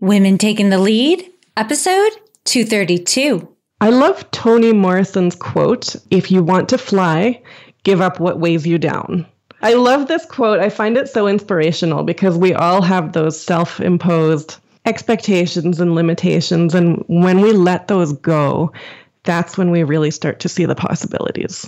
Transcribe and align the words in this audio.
Women 0.00 0.38
Taking 0.38 0.70
the 0.70 0.78
Lead, 0.78 1.28
episode 1.56 2.10
232. 2.44 3.48
I 3.80 3.90
love 3.90 4.30
Toni 4.30 4.72
Morrison's 4.72 5.34
quote 5.34 5.96
If 6.12 6.30
you 6.30 6.40
want 6.40 6.68
to 6.68 6.78
fly, 6.78 7.42
give 7.82 8.00
up 8.00 8.20
what 8.20 8.38
weighs 8.38 8.64
you 8.64 8.78
down. 8.78 9.26
I 9.60 9.74
love 9.74 10.06
this 10.06 10.24
quote. 10.24 10.60
I 10.60 10.68
find 10.68 10.96
it 10.96 11.08
so 11.08 11.26
inspirational 11.26 12.04
because 12.04 12.38
we 12.38 12.54
all 12.54 12.80
have 12.80 13.12
those 13.12 13.40
self 13.40 13.80
imposed 13.80 14.58
expectations 14.84 15.80
and 15.80 15.96
limitations. 15.96 16.76
And 16.76 17.04
when 17.08 17.40
we 17.40 17.50
let 17.50 17.88
those 17.88 18.12
go, 18.12 18.72
that's 19.24 19.58
when 19.58 19.72
we 19.72 19.82
really 19.82 20.12
start 20.12 20.38
to 20.40 20.48
see 20.48 20.64
the 20.64 20.76
possibilities. 20.76 21.66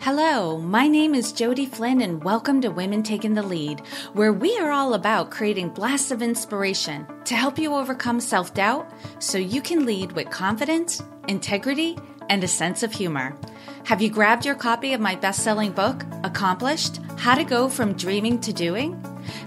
Hello, 0.00 0.56
my 0.56 0.88
name 0.88 1.14
is 1.14 1.30
Jodi 1.30 1.66
Flynn, 1.66 2.00
and 2.00 2.24
welcome 2.24 2.62
to 2.62 2.70
Women 2.70 3.02
Taking 3.02 3.34
the 3.34 3.42
Lead, 3.42 3.80
where 4.14 4.32
we 4.32 4.56
are 4.56 4.70
all 4.70 4.94
about 4.94 5.30
creating 5.30 5.68
blasts 5.68 6.10
of 6.10 6.22
inspiration 6.22 7.06
to 7.26 7.34
help 7.34 7.58
you 7.58 7.74
overcome 7.74 8.18
self 8.18 8.54
doubt 8.54 8.90
so 9.18 9.36
you 9.36 9.60
can 9.60 9.84
lead 9.84 10.12
with 10.12 10.30
confidence, 10.30 11.02
integrity, 11.28 11.98
and 12.30 12.42
a 12.42 12.48
sense 12.48 12.82
of 12.82 12.92
humor. 12.92 13.36
Have 13.84 14.00
you 14.00 14.08
grabbed 14.08 14.46
your 14.46 14.54
copy 14.54 14.94
of 14.94 15.02
my 15.02 15.16
best 15.16 15.44
selling 15.44 15.72
book, 15.72 16.02
Accomplished 16.24 16.96
How 17.18 17.34
to 17.34 17.44
Go 17.44 17.68
from 17.68 17.92
Dreaming 17.92 18.40
to 18.40 18.54
Doing? 18.54 18.94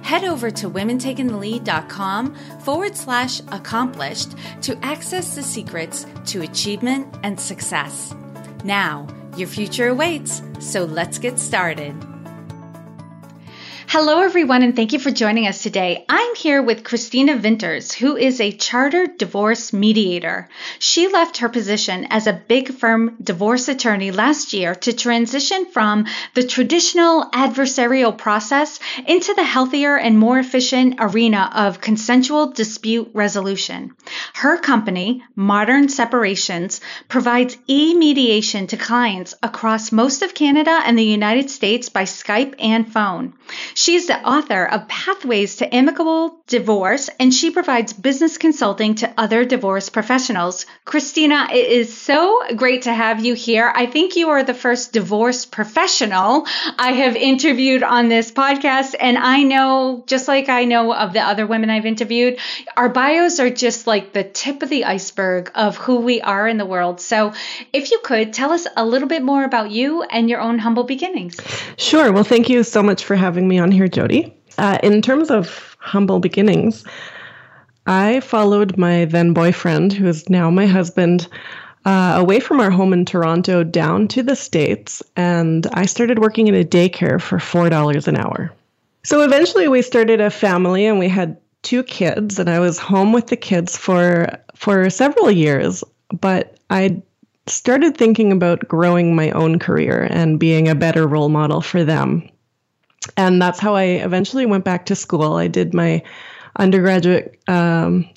Head 0.04 0.24
over 0.24 0.52
to 0.52 0.70
womentakingthelead.com 0.70 2.36
forward 2.60 2.96
slash 2.96 3.42
accomplished 3.52 4.36
to 4.62 4.78
access 4.86 5.34
the 5.34 5.42
secrets 5.42 6.06
to 6.28 6.44
achievement 6.44 7.12
and 7.24 7.40
success. 7.40 8.14
Now, 8.64 9.08
your 9.38 9.48
future 9.48 9.88
awaits, 9.88 10.42
so 10.60 10.84
let's 10.84 11.18
get 11.18 11.40
started. 11.40 12.13
Hello, 13.96 14.22
everyone, 14.22 14.64
and 14.64 14.76
thank 14.76 14.92
you 14.92 14.98
for 14.98 15.12
joining 15.12 15.46
us 15.46 15.62
today. 15.62 16.04
I'm 16.10 16.34
here 16.34 16.64
with 16.64 16.84
Christina 16.84 17.38
Vinters, 17.38 17.94
who 17.94 18.18
is 18.18 18.42
a 18.42 18.52
chartered 18.52 19.20
divorce 19.20 19.72
mediator. 19.72 20.50
She 20.80 21.10
left 21.10 21.38
her 21.38 21.48
position 21.48 22.08
as 22.10 22.26
a 22.26 22.34
big 22.34 22.74
firm 22.74 23.16
divorce 23.22 23.68
attorney 23.68 24.10
last 24.10 24.52
year 24.52 24.74
to 24.74 24.94
transition 24.94 25.68
from 25.68 26.08
the 26.34 26.42
traditional 26.42 27.30
adversarial 27.30 28.18
process 28.18 28.80
into 29.06 29.36
the 29.36 29.44
healthier 29.44 29.96
and 29.96 30.18
more 30.18 30.40
efficient 30.40 30.96
arena 30.98 31.52
of 31.54 31.80
consensual 31.80 32.48
dispute 32.48 33.12
resolution. 33.14 33.96
Her 34.34 34.58
company, 34.58 35.24
Modern 35.36 35.88
Separations, 35.88 36.82
provides 37.10 37.58
e 37.68 37.94
mediation 37.94 38.66
to 38.66 38.76
clients 38.76 39.36
across 39.44 39.92
most 39.92 40.24
of 40.24 40.34
Canada 40.34 40.82
and 40.84 40.98
the 40.98 41.04
United 41.04 41.52
States 41.52 41.90
by 41.90 42.06
Skype 42.06 42.56
and 42.58 42.92
phone. 42.92 43.36
She's 43.84 44.08
the 44.08 44.18
author 44.18 44.64
of 44.64 44.88
Pathways 44.88 45.58
to 45.58 45.76
Amicable 45.76 46.42
Divorce, 46.48 47.10
and 47.20 47.34
she 47.34 47.52
provides 47.52 47.92
business 47.92 48.38
consulting 48.38 48.96
to 48.96 49.14
other 49.18 49.44
divorce 49.44 49.90
professionals. 49.90 50.66
Christina, 50.86 51.50
it 51.52 51.70
is 51.70 51.94
so 51.94 52.56
great 52.56 52.84
to 52.84 52.94
have 52.94 53.26
you 53.26 53.34
here. 53.34 53.70
I 53.76 53.88
think 53.88 54.16
you 54.16 54.30
are 54.30 54.42
the 54.42 54.54
first 54.54 54.94
divorce 54.94 55.46
professional 55.46 56.48
I 56.80 56.94
have 56.94 57.18
interviewed 57.18 57.84
on 57.84 58.08
this 58.08 58.32
podcast, 58.32 58.96
and 58.98 59.18
I 59.18 59.44
know, 59.44 60.06
just 60.08 60.30
like 60.30 60.48
I 60.48 60.64
know 60.64 60.94
of 60.94 61.12
the 61.12 61.20
other 61.20 61.46
women 61.46 61.70
I've 61.70 61.86
interviewed, 61.86 62.40
our 62.78 62.88
bios 62.88 63.42
are 63.42 63.50
just 63.50 63.86
like 63.86 64.14
the 64.14 64.24
tip 64.24 64.64
of 64.64 64.70
the 64.70 64.86
iceberg 64.86 65.52
of 65.56 65.76
who 65.76 66.00
we 66.00 66.22
are 66.22 66.48
in 66.48 66.56
the 66.56 66.66
world. 66.66 67.02
So, 67.02 67.34
if 67.74 67.92
you 67.92 68.00
could 68.02 68.32
tell 68.32 68.54
us 68.54 68.66
a 68.78 68.86
little 68.86 69.10
bit 69.10 69.24
more 69.24 69.44
about 69.44 69.72
you 69.72 70.04
and 70.04 70.30
your 70.30 70.40
own 70.40 70.58
humble 70.58 70.86
beginnings. 70.86 71.36
Sure. 71.76 72.14
Well, 72.14 72.24
thank 72.24 72.48
you 72.48 72.64
so 72.64 72.82
much 72.82 73.04
for 73.04 73.18
having 73.18 73.46
me 73.46 73.60
on 73.60 73.73
here, 73.74 73.88
Jodi. 73.88 74.34
Uh, 74.58 74.78
in 74.84 75.02
terms 75.02 75.30
of 75.32 75.76
humble 75.80 76.20
beginnings, 76.20 76.86
I 77.86 78.22
followed 78.22 78.78
my 78.78 79.06
then 79.06 79.34
boyfriend, 79.34 79.92
who 79.94 80.08
is 80.08 80.30
now 80.30 80.50
my 80.50 80.66
husband, 80.66 81.28
uh, 81.86 82.16
away 82.18 82.40
from 82.40 82.60
our 82.60 82.70
home 82.70 82.94
in 82.94 83.04
Toronto 83.04 83.64
down 83.64 84.08
to 84.10 84.24
the 84.24 84.36
States, 84.36 85.04
and 85.18 85.68
I 85.74 85.86
started 85.86 86.20
working 86.20 86.48
in 86.48 86.56
a 86.56 86.64
daycare 86.64 87.22
for 87.22 87.38
$4 87.38 88.08
an 88.08 88.16
hour. 88.16 88.54
So 89.04 89.22
eventually 89.22 89.68
we 89.68 89.82
started 89.82 90.22
a 90.22 90.30
family 90.30 90.86
and 90.86 90.98
we 90.98 91.10
had 91.10 91.38
two 91.62 91.84
kids, 91.84 92.40
and 92.40 92.50
I 92.50 92.60
was 92.60 92.80
home 92.80 93.12
with 93.12 93.28
the 93.28 93.36
kids 93.36 93.76
for, 93.76 94.30
for 94.56 94.90
several 94.90 95.30
years, 95.30 95.84
but 96.14 96.58
I 96.70 97.02
started 97.48 97.98
thinking 97.98 98.32
about 98.32 98.68
growing 98.68 99.14
my 99.14 99.32
own 99.32 99.60
career 99.60 100.08
and 100.10 100.40
being 100.40 100.70
a 100.70 100.76
better 100.76 101.06
role 101.06 101.28
model 101.28 101.60
for 101.60 101.84
them 101.84 102.30
and 103.18 103.42
that's 103.42 103.60
how 103.60 103.76
I 103.76 103.84
eventually 103.84 104.46
went 104.46 104.66
back 104.66 104.88
to 104.88 104.96
school. 104.96 105.34
I 105.34 105.48
did 105.48 105.74
my 105.74 106.04
undergraduate 106.56 107.40
um, 107.48 108.10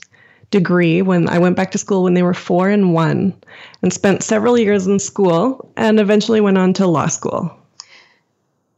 degree 0.50 1.02
when 1.02 1.28
I 1.28 1.38
went 1.38 1.56
back 1.56 1.72
to 1.72 1.78
school 1.78 2.04
when 2.04 2.14
they 2.14 2.22
were 2.22 2.34
four 2.34 2.68
and 2.68 2.92
one, 2.94 3.34
and 3.82 3.92
spent 3.92 4.22
several 4.22 4.58
years 4.58 4.86
in 4.86 4.98
school, 4.98 5.72
and 5.76 5.98
eventually 6.00 6.40
went 6.40 6.58
on 6.58 6.72
to 6.74 6.86
law 6.86 7.06
school. 7.06 7.56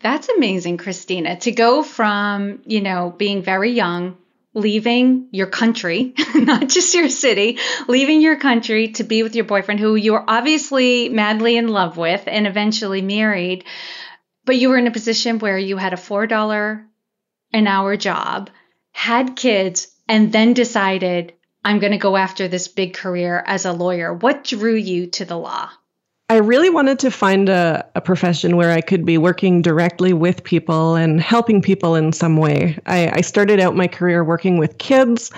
That's 0.00 0.28
amazing, 0.28 0.76
Christina, 0.76 1.38
to 1.40 1.50
go 1.50 1.82
from, 1.82 2.60
you 2.64 2.80
know, 2.80 3.12
being 3.16 3.42
very 3.42 3.72
young, 3.72 4.16
leaving 4.54 5.26
your 5.32 5.48
country, 5.48 6.14
not 6.34 6.68
just 6.68 6.94
your 6.94 7.08
city, 7.08 7.58
leaving 7.88 8.20
your 8.20 8.36
country 8.36 8.88
to 8.92 9.04
be 9.04 9.22
with 9.24 9.34
your 9.34 9.44
boyfriend 9.44 9.80
who 9.80 9.96
you 9.96 10.12
were 10.12 10.24
obviously 10.26 11.08
madly 11.08 11.56
in 11.56 11.68
love 11.68 11.96
with 11.96 12.22
and 12.26 12.46
eventually 12.46 13.02
married 13.02 13.64
but 14.48 14.56
you 14.56 14.70
were 14.70 14.78
in 14.78 14.86
a 14.86 14.90
position 14.90 15.38
where 15.40 15.58
you 15.58 15.76
had 15.76 15.92
a 15.92 15.96
$4 15.96 16.84
an 17.52 17.66
hour 17.66 17.96
job, 17.98 18.48
had 18.92 19.36
kids, 19.36 19.88
and 20.08 20.32
then 20.32 20.54
decided, 20.54 21.34
I'm 21.62 21.80
going 21.80 21.92
to 21.92 21.98
go 21.98 22.16
after 22.16 22.48
this 22.48 22.66
big 22.66 22.94
career 22.94 23.44
as 23.46 23.66
a 23.66 23.74
lawyer. 23.74 24.14
What 24.14 24.44
drew 24.44 24.74
you 24.74 25.08
to 25.08 25.26
the 25.26 25.36
law? 25.36 25.68
I 26.30 26.36
really 26.36 26.70
wanted 26.70 26.98
to 27.00 27.10
find 27.10 27.50
a, 27.50 27.86
a 27.94 28.00
profession 28.00 28.56
where 28.56 28.72
I 28.72 28.80
could 28.80 29.04
be 29.04 29.18
working 29.18 29.60
directly 29.60 30.14
with 30.14 30.44
people 30.44 30.94
and 30.94 31.20
helping 31.20 31.60
people 31.60 31.94
in 31.94 32.14
some 32.14 32.38
way. 32.38 32.78
I, 32.86 33.18
I 33.18 33.20
started 33.20 33.60
out 33.60 33.76
my 33.76 33.86
career 33.86 34.24
working 34.24 34.56
with 34.56 34.78
kids, 34.78 35.30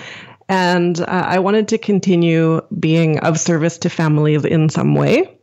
and 0.51 0.99
uh, 0.99 1.05
I 1.07 1.39
wanted 1.39 1.69
to 1.69 1.77
continue 1.77 2.59
being 2.77 3.19
of 3.19 3.39
service 3.39 3.77
to 3.79 3.89
families 3.89 4.43
in 4.43 4.67
some 4.67 4.95
way. 4.95 5.39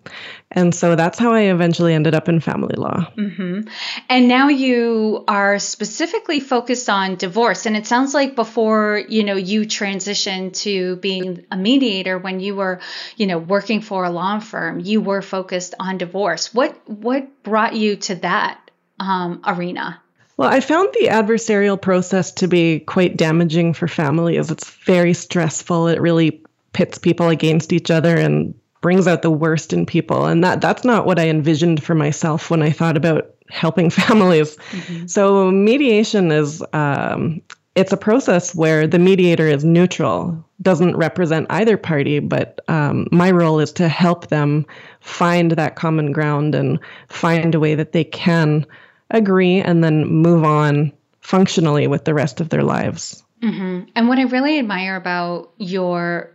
And 0.50 0.74
so 0.74 0.96
that's 0.96 1.18
how 1.18 1.32
I 1.32 1.44
eventually 1.44 1.94
ended 1.94 2.14
up 2.14 2.28
in 2.28 2.40
family 2.40 2.74
law. 2.76 3.10
Mm-hmm. 3.16 3.68
And 4.10 4.28
now 4.28 4.48
you 4.48 5.24
are 5.26 5.58
specifically 5.58 6.40
focused 6.40 6.90
on 6.90 7.16
divorce. 7.16 7.64
And 7.64 7.74
it 7.74 7.86
sounds 7.86 8.12
like 8.12 8.34
before, 8.36 9.02
you 9.08 9.24
know, 9.24 9.36
you 9.36 9.62
transitioned 9.62 10.52
to 10.64 10.96
being 10.96 11.46
a 11.50 11.56
mediator 11.56 12.18
when 12.18 12.40
you 12.40 12.54
were, 12.54 12.80
you 13.16 13.26
know, 13.26 13.38
working 13.38 13.80
for 13.80 14.04
a 14.04 14.10
law 14.10 14.40
firm, 14.40 14.78
you 14.78 15.00
were 15.00 15.22
focused 15.22 15.74
on 15.80 15.96
divorce. 15.96 16.52
What 16.52 16.78
what 16.86 17.42
brought 17.42 17.74
you 17.74 17.96
to 17.96 18.14
that 18.16 18.70
um, 19.00 19.40
arena? 19.46 20.02
Well, 20.38 20.48
I 20.48 20.60
found 20.60 20.88
the 20.94 21.08
adversarial 21.08 21.80
process 21.80 22.32
to 22.32 22.48
be 22.48 22.80
quite 22.80 23.16
damaging 23.16 23.74
for 23.74 23.88
families. 23.88 24.50
It's 24.50 24.70
very 24.70 25.12
stressful. 25.12 25.88
It 25.88 26.00
really 26.00 26.42
pits 26.72 26.96
people 26.96 27.28
against 27.28 27.72
each 27.72 27.90
other 27.90 28.16
and 28.16 28.54
brings 28.80 29.08
out 29.08 29.22
the 29.22 29.30
worst 29.30 29.72
in 29.72 29.84
people 29.84 30.26
and 30.26 30.44
that 30.44 30.60
that's 30.60 30.84
not 30.84 31.04
what 31.04 31.18
i 31.18 31.28
envisioned 31.28 31.82
for 31.82 31.96
myself 31.96 32.50
when 32.50 32.62
i 32.62 32.70
thought 32.70 32.96
about 32.96 33.34
helping 33.48 33.90
families 34.00 34.56
mm-hmm. 34.70 35.06
so 35.06 35.50
mediation 35.50 36.30
is 36.30 36.62
um, 36.72 37.42
it's 37.74 37.92
a 37.92 37.96
process 37.96 38.54
where 38.54 38.86
the 38.86 38.98
mediator 38.98 39.48
is 39.48 39.64
neutral 39.64 40.44
doesn't 40.62 40.96
represent 40.96 41.46
either 41.50 41.76
party 41.76 42.20
but 42.20 42.60
um, 42.68 43.08
my 43.10 43.30
role 43.32 43.58
is 43.58 43.72
to 43.72 43.88
help 43.88 44.28
them 44.28 44.64
find 45.00 45.52
that 45.52 45.74
common 45.74 46.12
ground 46.12 46.54
and 46.54 46.78
find 47.08 47.56
a 47.56 47.60
way 47.60 47.74
that 47.74 47.92
they 47.92 48.04
can 48.04 48.64
agree 49.10 49.60
and 49.60 49.82
then 49.82 50.06
move 50.06 50.44
on 50.44 50.92
functionally 51.20 51.86
with 51.86 52.04
the 52.04 52.14
rest 52.14 52.40
of 52.40 52.48
their 52.48 52.62
lives 52.62 53.22
mm-hmm. 53.42 53.88
and 53.94 54.08
what 54.08 54.18
i 54.18 54.22
really 54.22 54.58
admire 54.58 54.96
about 54.96 55.52
your 55.58 56.32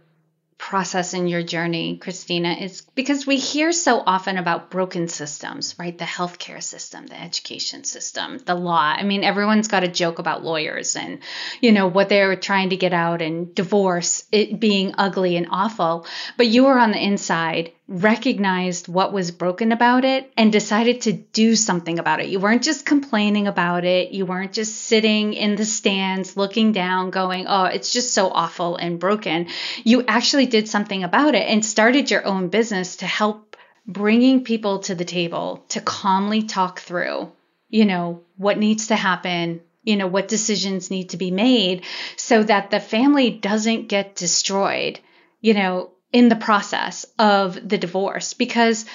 process 0.63 1.13
in 1.13 1.27
your 1.27 1.44
journey, 1.44 1.98
Christina, 1.98 2.53
is 2.53 2.83
because 2.95 3.27
we 3.27 3.36
hear 3.36 3.74
so 3.74 4.00
often 4.00 4.38
about 4.38 4.71
broken 4.71 5.09
systems, 5.09 5.75
right? 5.77 5.98
The 5.98 6.06
healthcare 6.06 6.63
system, 6.63 7.06
the 7.06 7.21
education 7.21 7.83
system, 7.83 8.38
the 8.38 8.56
law. 8.56 8.95
I 8.98 9.03
mean, 9.03 9.25
everyone's 9.25 9.68
got 9.68 9.83
a 9.83 9.89
joke 9.89 10.19
about 10.19 10.45
lawyers 10.45 10.95
and, 10.95 11.19
you 11.59 11.74
know, 11.74 11.88
what 11.88 12.07
they're 12.07 12.38
trying 12.38 12.69
to 12.69 12.77
get 12.77 12.94
out 12.94 13.21
and 13.21 13.53
divorce, 13.53 14.24
it 14.31 14.57
being 14.57 14.95
ugly 14.98 15.36
and 15.36 15.48
awful. 15.51 16.07
But 16.38 16.48
you 16.48 16.63
were 16.63 16.80
on 16.80 16.92
the 16.92 17.03
inside 17.03 17.74
recognized 17.88 18.88
what 18.88 19.12
was 19.12 19.31
broken 19.31 19.71
about 19.74 20.06
it 20.06 20.31
and 20.38 20.51
decided 20.51 21.01
to 21.01 21.12
do 21.12 21.56
something 21.56 22.00
about 22.00 22.21
it. 22.21 22.30
You 22.30 22.39
weren't 22.39 22.63
just 22.63 22.85
complaining 22.85 23.47
about 23.47 23.83
it. 23.83 24.12
You 24.12 24.25
weren't 24.25 24.53
just 24.53 24.75
sitting 24.75 25.33
in 25.33 25.56
the 25.56 25.65
stands 25.65 26.38
looking 26.38 26.71
down 26.71 27.09
going, 27.09 27.45
"Oh, 27.47 27.65
it's 27.65 27.91
just 27.91 28.13
so 28.13 28.30
awful 28.30 28.77
and 28.77 29.00
broken." 29.00 29.47
You 29.83 30.06
actually 30.07 30.45
did 30.45 30.69
something 30.69 31.03
about 31.03 31.35
it 31.35 31.47
and 31.47 31.65
started 31.65 32.09
your 32.09 32.25
own 32.25 32.47
business 32.47 32.97
to 32.97 33.06
help 33.06 33.57
bringing 33.86 34.45
people 34.45 34.79
to 34.79 34.95
the 34.95 35.06
table 35.06 35.65
to 35.69 35.81
calmly 35.81 36.44
talk 36.44 36.79
through, 36.79 37.31
you 37.69 37.83
know, 37.83 38.21
what 38.38 38.57
needs 38.57 38.88
to 38.88 38.95
happen 38.95 39.59
you 39.86 39.97
know, 39.97 40.07
what 40.07 40.29
decisions 40.29 40.89
need 40.89 41.09
to 41.09 41.18
be 41.18 41.29
made 41.29 41.83
so 42.15 42.41
that 42.41 42.71
the 42.71 42.79
family 42.79 43.29
doesn't 43.29 43.89
get 43.89 44.15
destroyed, 44.15 44.97
you 45.41 45.53
know, 45.53 45.91
in 46.13 46.30
the 46.30 46.36
process 46.36 47.06
of 47.19 47.68
the 47.68 47.77
divorce. 47.77 48.33
Because, 48.33 48.86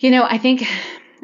you 0.00 0.10
know, 0.10 0.24
I 0.24 0.38
think 0.38 0.66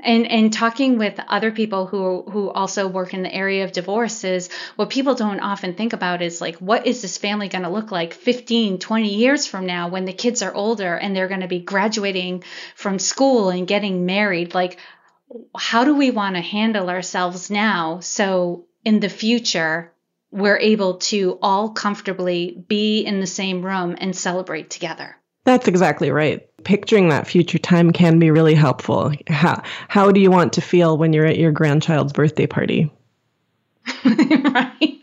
and 0.03 0.31
and 0.31 0.53
talking 0.53 0.99
with 0.99 1.19
other 1.29 1.51
people 1.51 1.87
who 1.87 2.23
who 2.31 2.51
also 2.51 2.87
work 2.87 3.15
in 3.15 3.23
the 3.23 3.35
area 3.35 3.65
of 3.65 3.73
divorces 3.73 4.49
what 4.77 4.91
people 4.91 5.15
don't 5.15 5.41
often 5.41 5.75
think 5.75 5.93
about 5.93 6.23
is 6.23 6.41
like 6.41 6.57
what 6.57 6.87
is 6.87 7.03
this 7.03 7.19
family 7.19 7.49
going 7.49 7.65
to 7.65 7.71
look 7.71 7.91
like 7.91 8.15
15 8.15 8.79
20 8.79 9.15
years 9.15 9.47
from 9.47 9.67
now 9.67 9.89
when 9.89 10.05
the 10.05 10.13
kids 10.13 10.43
are 10.43 10.55
older 10.55 10.95
and 10.95 11.15
they're 11.15 11.29
going 11.29 11.41
to 11.41 11.49
be 11.49 11.61
graduating 11.61 12.45
from 12.77 12.99
school 12.99 13.51
and 13.51 13.67
getting 13.67 14.07
married 14.07 14.55
like 14.55 14.79
how 15.57 15.85
do 15.85 15.95
we 15.95 16.11
want 16.11 16.37
to 16.37 16.43
handle 16.43 16.89
ourselves 16.89 17.51
now 17.51 18.01
so 18.01 18.67
in 18.85 19.01
the 19.01 19.09
future 19.09 19.93
we're 20.31 20.59
able 20.59 20.99
to 20.99 21.39
all 21.41 21.71
comfortably 21.71 22.65
be 22.69 23.01
in 23.01 23.19
the 23.19 23.27
same 23.27 23.65
room 23.65 23.97
and 23.99 24.15
celebrate 24.15 24.71
together 24.71 25.17
that's 25.45 25.69
exactly 25.69 26.11
right. 26.11 26.49
Picturing 26.65 27.09
that 27.09 27.27
future 27.27 27.59
time 27.59 27.93
can 27.93 28.19
be 28.19 28.31
really 28.31 28.55
helpful. 28.55 29.13
How, 29.29 29.63
how 29.89 30.13
do 30.13 30.21
you 30.21 30.31
want 30.31 30.55
to 30.55 30.61
feel 30.61 30.99
when 30.99 31.13
you're 31.13 31.25
at 31.25 31.39
your 31.39 31.53
grandchild's 31.53 32.13
birthday 32.13 32.47
party? 32.47 32.93
right. 34.05 35.01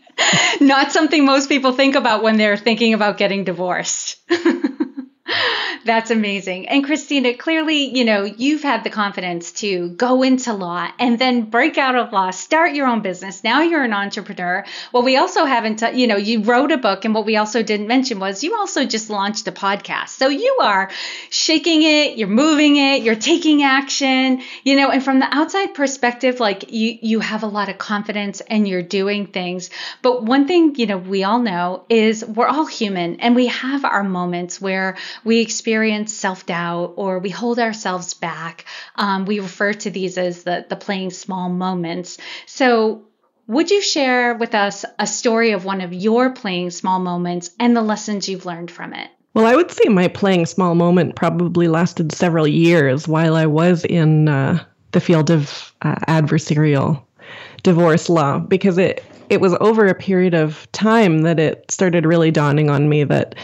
Not 0.60 0.92
something 0.92 1.24
most 1.24 1.48
people 1.48 1.72
think 1.72 1.94
about 1.94 2.22
when 2.22 2.36
they're 2.36 2.56
thinking 2.56 2.94
about 2.94 3.18
getting 3.18 3.44
divorced. 3.44 4.18
That's 5.86 6.10
amazing. 6.10 6.68
And 6.68 6.84
Christina, 6.84 7.34
clearly, 7.34 7.96
you 7.96 8.04
know, 8.04 8.24
you've 8.24 8.64
had 8.64 8.82
the 8.82 8.90
confidence 8.90 9.52
to 9.62 9.90
go 9.90 10.24
into 10.24 10.52
law 10.52 10.88
and 10.98 11.16
then 11.16 11.42
break 11.42 11.78
out 11.78 11.94
of 11.94 12.12
law, 12.12 12.32
start 12.32 12.74
your 12.74 12.88
own 12.88 13.02
business. 13.02 13.44
Now 13.44 13.62
you're 13.62 13.84
an 13.84 13.92
entrepreneur. 13.92 14.64
Well, 14.92 15.04
we 15.04 15.16
also 15.16 15.44
haven't, 15.44 15.76
t- 15.76 16.00
you 16.00 16.08
know, 16.08 16.16
you 16.16 16.42
wrote 16.42 16.72
a 16.72 16.76
book. 16.76 17.04
And 17.04 17.14
what 17.14 17.24
we 17.24 17.36
also 17.36 17.62
didn't 17.62 17.86
mention 17.86 18.18
was 18.18 18.42
you 18.42 18.56
also 18.56 18.84
just 18.84 19.10
launched 19.10 19.46
a 19.46 19.52
podcast. 19.52 20.08
So 20.08 20.26
you 20.26 20.58
are 20.60 20.90
shaking 21.30 21.84
it, 21.84 22.18
you're 22.18 22.26
moving 22.26 22.74
it, 22.74 23.04
you're 23.04 23.14
taking 23.14 23.62
action, 23.62 24.42
you 24.64 24.74
know, 24.74 24.90
and 24.90 25.04
from 25.04 25.20
the 25.20 25.32
outside 25.32 25.74
perspective, 25.74 26.40
like 26.40 26.72
you, 26.72 26.98
you 27.00 27.20
have 27.20 27.44
a 27.44 27.46
lot 27.46 27.68
of 27.68 27.78
confidence 27.78 28.40
and 28.40 28.66
you're 28.66 28.82
doing 28.82 29.28
things. 29.28 29.70
But 30.02 30.24
one 30.24 30.48
thing, 30.48 30.74
you 30.74 30.86
know, 30.86 30.98
we 30.98 31.22
all 31.22 31.38
know 31.38 31.84
is 31.88 32.24
we're 32.24 32.48
all 32.48 32.66
human 32.66 33.20
and 33.20 33.36
we 33.36 33.46
have 33.46 33.84
our 33.84 34.02
moments 34.02 34.60
where 34.60 34.96
we 35.22 35.38
experience 35.38 35.75
experience 35.76 36.14
self 36.14 36.46
doubt 36.46 36.94
or 36.96 37.18
we 37.18 37.28
hold 37.28 37.58
ourselves 37.58 38.14
back. 38.14 38.64
Um, 38.94 39.26
we 39.26 39.40
refer 39.40 39.74
to 39.74 39.90
these 39.90 40.16
as 40.16 40.42
the, 40.42 40.64
the 40.66 40.74
playing 40.74 41.10
small 41.10 41.50
moments. 41.50 42.16
So, 42.46 43.02
would 43.46 43.70
you 43.70 43.82
share 43.82 44.34
with 44.34 44.54
us 44.54 44.86
a 44.98 45.06
story 45.06 45.50
of 45.50 45.66
one 45.66 45.82
of 45.82 45.92
your 45.92 46.30
playing 46.30 46.70
small 46.70 46.98
moments 46.98 47.50
and 47.60 47.76
the 47.76 47.82
lessons 47.82 48.26
you've 48.26 48.46
learned 48.46 48.70
from 48.70 48.94
it? 48.94 49.10
Well, 49.34 49.44
I 49.44 49.54
would 49.54 49.70
say 49.70 49.90
my 49.90 50.08
playing 50.08 50.46
small 50.46 50.74
moment 50.74 51.14
probably 51.14 51.68
lasted 51.68 52.10
several 52.10 52.48
years 52.48 53.06
while 53.06 53.36
I 53.36 53.44
was 53.44 53.84
in 53.84 54.30
uh, 54.30 54.64
the 54.92 55.00
field 55.00 55.30
of 55.30 55.74
uh, 55.82 55.96
adversarial 56.08 57.02
divorce 57.62 58.08
law 58.08 58.38
because 58.38 58.78
it 58.78 59.04
it 59.28 59.42
was 59.42 59.54
over 59.60 59.86
a 59.86 59.94
period 59.94 60.32
of 60.32 60.70
time 60.72 61.22
that 61.22 61.38
it 61.38 61.70
started 61.70 62.06
really 62.06 62.30
dawning 62.30 62.70
on 62.70 62.88
me 62.88 63.04
that 63.04 63.34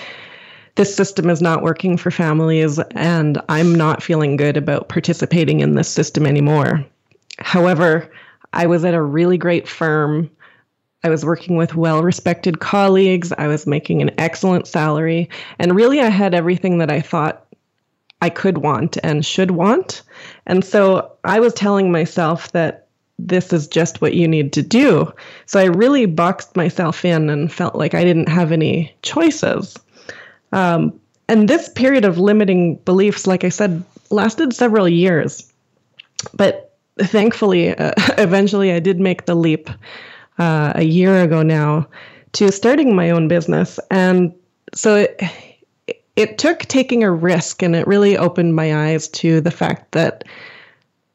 this 0.74 0.94
system 0.94 1.28
is 1.28 1.42
not 1.42 1.62
working 1.62 1.96
for 1.96 2.10
families 2.10 2.78
and 2.92 3.40
I'm 3.48 3.74
not 3.74 4.02
feeling 4.02 4.36
good 4.36 4.56
about 4.56 4.88
participating 4.88 5.60
in 5.60 5.74
this 5.74 5.88
system 5.88 6.26
anymore. 6.26 6.84
However, 7.38 8.10
I 8.52 8.66
was 8.66 8.84
at 8.84 8.94
a 8.94 9.02
really 9.02 9.38
great 9.38 9.68
firm. 9.68 10.30
I 11.04 11.08
was 11.08 11.24
working 11.24 11.56
with 11.56 11.74
well 11.74 12.02
respected 12.02 12.60
colleagues. 12.60 13.32
I 13.36 13.48
was 13.48 13.66
making 13.66 14.02
an 14.02 14.12
excellent 14.18 14.66
salary. 14.66 15.28
And 15.58 15.74
really, 15.74 16.00
I 16.00 16.08
had 16.08 16.34
everything 16.34 16.78
that 16.78 16.90
I 16.90 17.00
thought 17.00 17.44
I 18.20 18.30
could 18.30 18.58
want 18.58 18.98
and 19.02 19.26
should 19.26 19.50
want. 19.50 20.02
And 20.46 20.64
so 20.64 21.12
I 21.24 21.40
was 21.40 21.54
telling 21.54 21.90
myself 21.90 22.52
that 22.52 22.86
this 23.18 23.52
is 23.52 23.66
just 23.66 24.00
what 24.00 24.14
you 24.14 24.26
need 24.28 24.52
to 24.52 24.62
do. 24.62 25.12
So 25.46 25.60
I 25.60 25.64
really 25.64 26.06
boxed 26.06 26.56
myself 26.56 27.04
in 27.04 27.30
and 27.30 27.52
felt 27.52 27.74
like 27.74 27.94
I 27.94 28.04
didn't 28.04 28.28
have 28.28 28.52
any 28.52 28.94
choices. 29.02 29.76
Um, 30.52 30.98
and 31.28 31.48
this 31.48 31.68
period 31.68 32.04
of 32.04 32.18
limiting 32.18 32.76
beliefs, 32.76 33.26
like 33.26 33.44
I 33.44 33.48
said, 33.48 33.82
lasted 34.10 34.54
several 34.54 34.88
years. 34.88 35.50
But 36.34 36.76
thankfully, 36.98 37.70
uh, 37.76 37.92
eventually 38.18 38.72
I 38.72 38.80
did 38.80 39.00
make 39.00 39.26
the 39.26 39.34
leap 39.34 39.70
uh, 40.38 40.72
a 40.74 40.84
year 40.84 41.22
ago 41.22 41.42
now 41.42 41.88
to 42.32 42.50
starting 42.50 42.94
my 42.94 43.10
own 43.10 43.28
business. 43.28 43.78
And 43.90 44.34
so 44.74 44.96
it, 44.96 45.20
it 46.16 46.38
took 46.38 46.60
taking 46.60 47.02
a 47.02 47.10
risk 47.10 47.62
and 47.62 47.74
it 47.74 47.86
really 47.86 48.16
opened 48.16 48.54
my 48.54 48.88
eyes 48.88 49.08
to 49.08 49.40
the 49.40 49.50
fact 49.50 49.92
that 49.92 50.24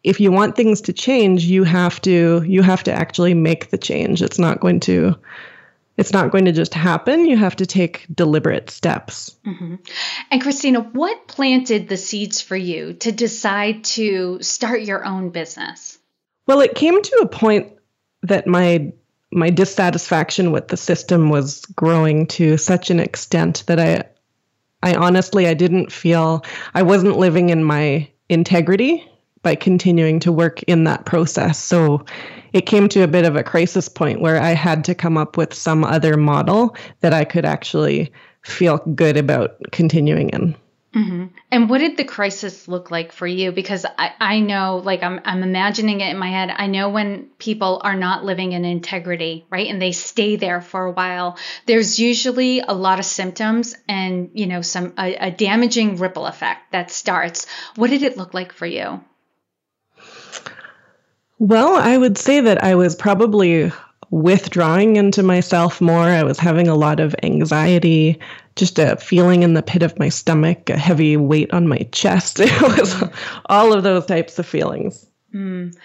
if 0.04 0.20
you 0.20 0.32
want 0.32 0.56
things 0.56 0.82
to 0.82 0.94
change 0.94 1.44
you 1.44 1.64
have 1.64 2.02
to 2.02 2.42
you 2.44 2.62
have 2.62 2.84
to 2.84 2.94
actually 2.94 3.34
make 3.34 3.70
the 3.70 3.78
change 3.78 4.22
it's 4.22 4.40
not 4.40 4.60
going 4.60 4.80
to 4.80 5.16
it's 5.98 6.14
not 6.14 6.32
going 6.32 6.46
to 6.46 6.52
just 6.52 6.74
happen. 6.74 7.26
You 7.26 7.38
have 7.38 7.56
to 7.58 7.66
take 7.66 8.06
deliberate 8.14 8.70
steps. 8.70 9.36
Mm-hmm. 9.46 9.76
And 10.32 10.42
Christina, 10.42 10.82
what 10.82 11.28
planted 11.28 11.90
the 11.90 11.98
seeds 11.98 12.40
for 12.40 12.56
you 12.56 12.94
to 12.94 13.12
decide 13.12 13.84
to 13.86 14.42
start 14.42 14.84
your 14.84 15.04
own 15.04 15.32
business? 15.32 15.98
Well, 16.46 16.62
it 16.62 16.76
came 16.76 17.02
to 17.02 17.20
a 17.24 17.28
point 17.28 17.74
that 18.24 18.48
my 18.48 18.94
my 19.30 19.50
dissatisfaction 19.50 20.52
with 20.52 20.70
the 20.70 20.78
system 20.78 21.30
was 21.30 21.66
growing 21.66 22.28
to 22.28 22.58
such 22.58 22.90
an 22.90 23.00
extent 23.00 23.64
that 23.68 23.80
I 23.80 24.06
I 24.82 24.96
honestly 24.96 25.48
I 25.48 25.54
didn't 25.54 25.92
feel 25.92 26.46
I 26.74 26.84
wasn't 26.84 27.18
living 27.18 27.50
in 27.50 27.64
my 27.64 28.10
integrity 28.30 29.10
by 29.48 29.56
continuing 29.56 30.20
to 30.20 30.30
work 30.30 30.62
in 30.64 30.84
that 30.84 31.06
process. 31.06 31.58
So 31.58 32.04
it 32.52 32.66
came 32.66 32.90
to 32.90 33.04
a 33.04 33.08
bit 33.08 33.24
of 33.24 33.38
a 33.38 33.44
crisis 33.44 33.88
point 33.88 34.20
where 34.20 34.42
I 34.42 34.50
had 34.50 34.84
to 34.84 34.94
come 34.94 35.18
up 35.18 35.38
with 35.38 35.54
some 35.54 35.86
other 35.86 36.18
model 36.18 36.76
that 37.00 37.14
I 37.14 37.24
could 37.24 37.46
actually 37.46 38.12
feel 38.42 38.80
good 38.80 39.16
about 39.16 39.56
continuing 39.72 40.32
in. 40.32 40.54
Mm-hmm. 40.94 41.26
And 41.52 41.70
what 41.70 41.78
did 41.78 41.96
the 41.96 42.04
crisis 42.04 42.68
look 42.68 42.92
like 42.92 43.12
for 43.12 43.28
you? 43.28 43.52
Because 43.52 43.86
I, 43.86 44.12
I 44.20 44.40
know, 44.40 44.82
like, 44.84 45.04
I'm, 45.04 45.22
I'm 45.24 45.44
imagining 45.44 46.02
it 46.02 46.10
in 46.10 46.18
my 46.18 46.30
head. 46.30 46.50
I 46.54 46.68
know 46.68 46.90
when 46.90 47.30
people 47.38 47.80
are 47.84 47.96
not 47.96 48.26
living 48.26 48.54
in 48.54 48.66
integrity, 48.66 49.46
right? 49.50 49.68
And 49.68 49.82
they 49.82 49.92
stay 49.92 50.36
there 50.36 50.60
for 50.60 50.86
a 50.86 50.92
while, 50.92 51.38
there's 51.68 52.00
usually 52.00 52.60
a 52.62 52.74
lot 52.74 53.00
of 53.00 53.06
symptoms 53.06 53.76
and, 53.88 54.32
you 54.34 54.48
know, 54.48 54.62
some, 54.62 54.94
a, 54.98 55.28
a 55.28 55.32
damaging 55.32 55.98
ripple 55.98 56.26
effect 56.26 56.72
that 56.72 56.92
starts. 56.92 57.48
What 57.76 57.92
did 57.92 58.04
it 58.04 58.18
look 58.18 58.34
like 58.34 58.52
for 58.52 58.66
you? 58.66 59.02
Well, 61.40 61.76
I 61.76 61.98
would 61.98 62.18
say 62.18 62.42
that 62.42 62.64
I 62.64 62.76
was 62.76 62.96
probably 62.96 63.72
withdrawing 64.10 64.96
into 64.96 65.24
myself 65.24 65.82
more. 65.82 66.04
I 66.04 66.24
was 66.24 66.40
having 66.40 66.68
a 66.68 66.76
lot 66.76 67.00
of 67.00 67.16
anxiety, 67.24 68.20
just 68.56 68.80
a 68.80 68.96
feeling 68.96 69.44
in 69.44 69.54
the 69.54 69.62
pit 69.62 69.84
of 69.84 70.00
my 70.00 70.10
stomach, 70.10 70.70
a 70.70 70.78
heavy 70.78 71.18
weight 71.18 71.54
on 71.54 71.68
my 71.68 71.88
chest. 71.92 72.40
It 72.42 72.62
was 72.62 73.04
all 73.46 73.74
of 73.74 73.84
those 73.84 74.06
types 74.06 74.40
of 74.40 74.46
feelings. 74.46 75.06
Mm. 75.34 75.76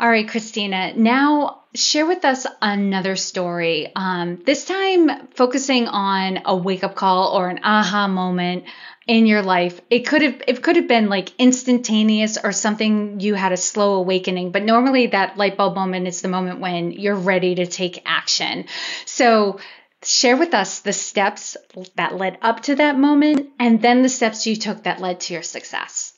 All 0.00 0.08
right, 0.08 0.28
Christina. 0.28 0.94
Now, 0.96 1.64
share 1.74 2.06
with 2.06 2.24
us 2.24 2.46
another 2.62 3.16
story. 3.16 3.92
Um, 3.94 4.42
this 4.46 4.64
time, 4.64 5.28
focusing 5.28 5.86
on 5.86 6.40
a 6.44 6.56
wake 6.56 6.84
up 6.84 6.94
call 6.94 7.36
or 7.36 7.48
an 7.48 7.60
aha 7.62 8.08
moment 8.08 8.64
in 9.08 9.26
your 9.26 9.40
life 9.40 9.80
it 9.88 10.00
could 10.00 10.20
have 10.20 10.42
it 10.46 10.62
could 10.62 10.76
have 10.76 10.86
been 10.86 11.08
like 11.08 11.32
instantaneous 11.38 12.36
or 12.36 12.52
something 12.52 13.18
you 13.20 13.34
had 13.34 13.52
a 13.52 13.56
slow 13.56 13.94
awakening 13.94 14.52
but 14.52 14.62
normally 14.62 15.06
that 15.08 15.38
light 15.38 15.56
bulb 15.56 15.74
moment 15.74 16.06
is 16.06 16.20
the 16.20 16.28
moment 16.28 16.60
when 16.60 16.92
you're 16.92 17.16
ready 17.16 17.54
to 17.54 17.66
take 17.66 18.02
action. 18.04 18.66
So 19.06 19.60
share 20.04 20.36
with 20.36 20.52
us 20.52 20.80
the 20.80 20.92
steps 20.92 21.56
that 21.96 22.16
led 22.16 22.38
up 22.42 22.62
to 22.64 22.76
that 22.76 22.98
moment 22.98 23.48
and 23.58 23.80
then 23.80 24.02
the 24.02 24.10
steps 24.10 24.46
you 24.46 24.54
took 24.54 24.84
that 24.84 25.00
led 25.00 25.20
to 25.20 25.32
your 25.32 25.42
success. 25.42 26.12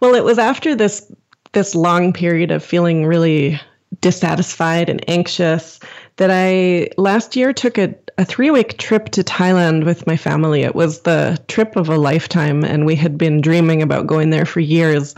Well 0.00 0.14
it 0.14 0.22
was 0.22 0.38
after 0.38 0.74
this 0.74 1.10
this 1.52 1.74
long 1.74 2.12
period 2.12 2.50
of 2.50 2.62
feeling 2.62 3.06
really 3.06 3.58
dissatisfied 4.02 4.90
and 4.90 5.02
anxious 5.08 5.80
that 6.18 6.30
I 6.30 6.88
last 6.96 7.36
year 7.36 7.52
took 7.52 7.78
a, 7.78 7.94
a 8.18 8.24
three 8.24 8.50
week 8.50 8.76
trip 8.76 9.08
to 9.10 9.24
Thailand 9.24 9.84
with 9.84 10.06
my 10.06 10.16
family. 10.16 10.62
It 10.62 10.74
was 10.74 11.00
the 11.00 11.40
trip 11.48 11.76
of 11.76 11.88
a 11.88 11.96
lifetime, 11.96 12.64
and 12.64 12.84
we 12.84 12.94
had 12.94 13.16
been 13.16 13.40
dreaming 13.40 13.82
about 13.82 14.06
going 14.06 14.30
there 14.30 14.44
for 14.44 14.60
years. 14.60 15.14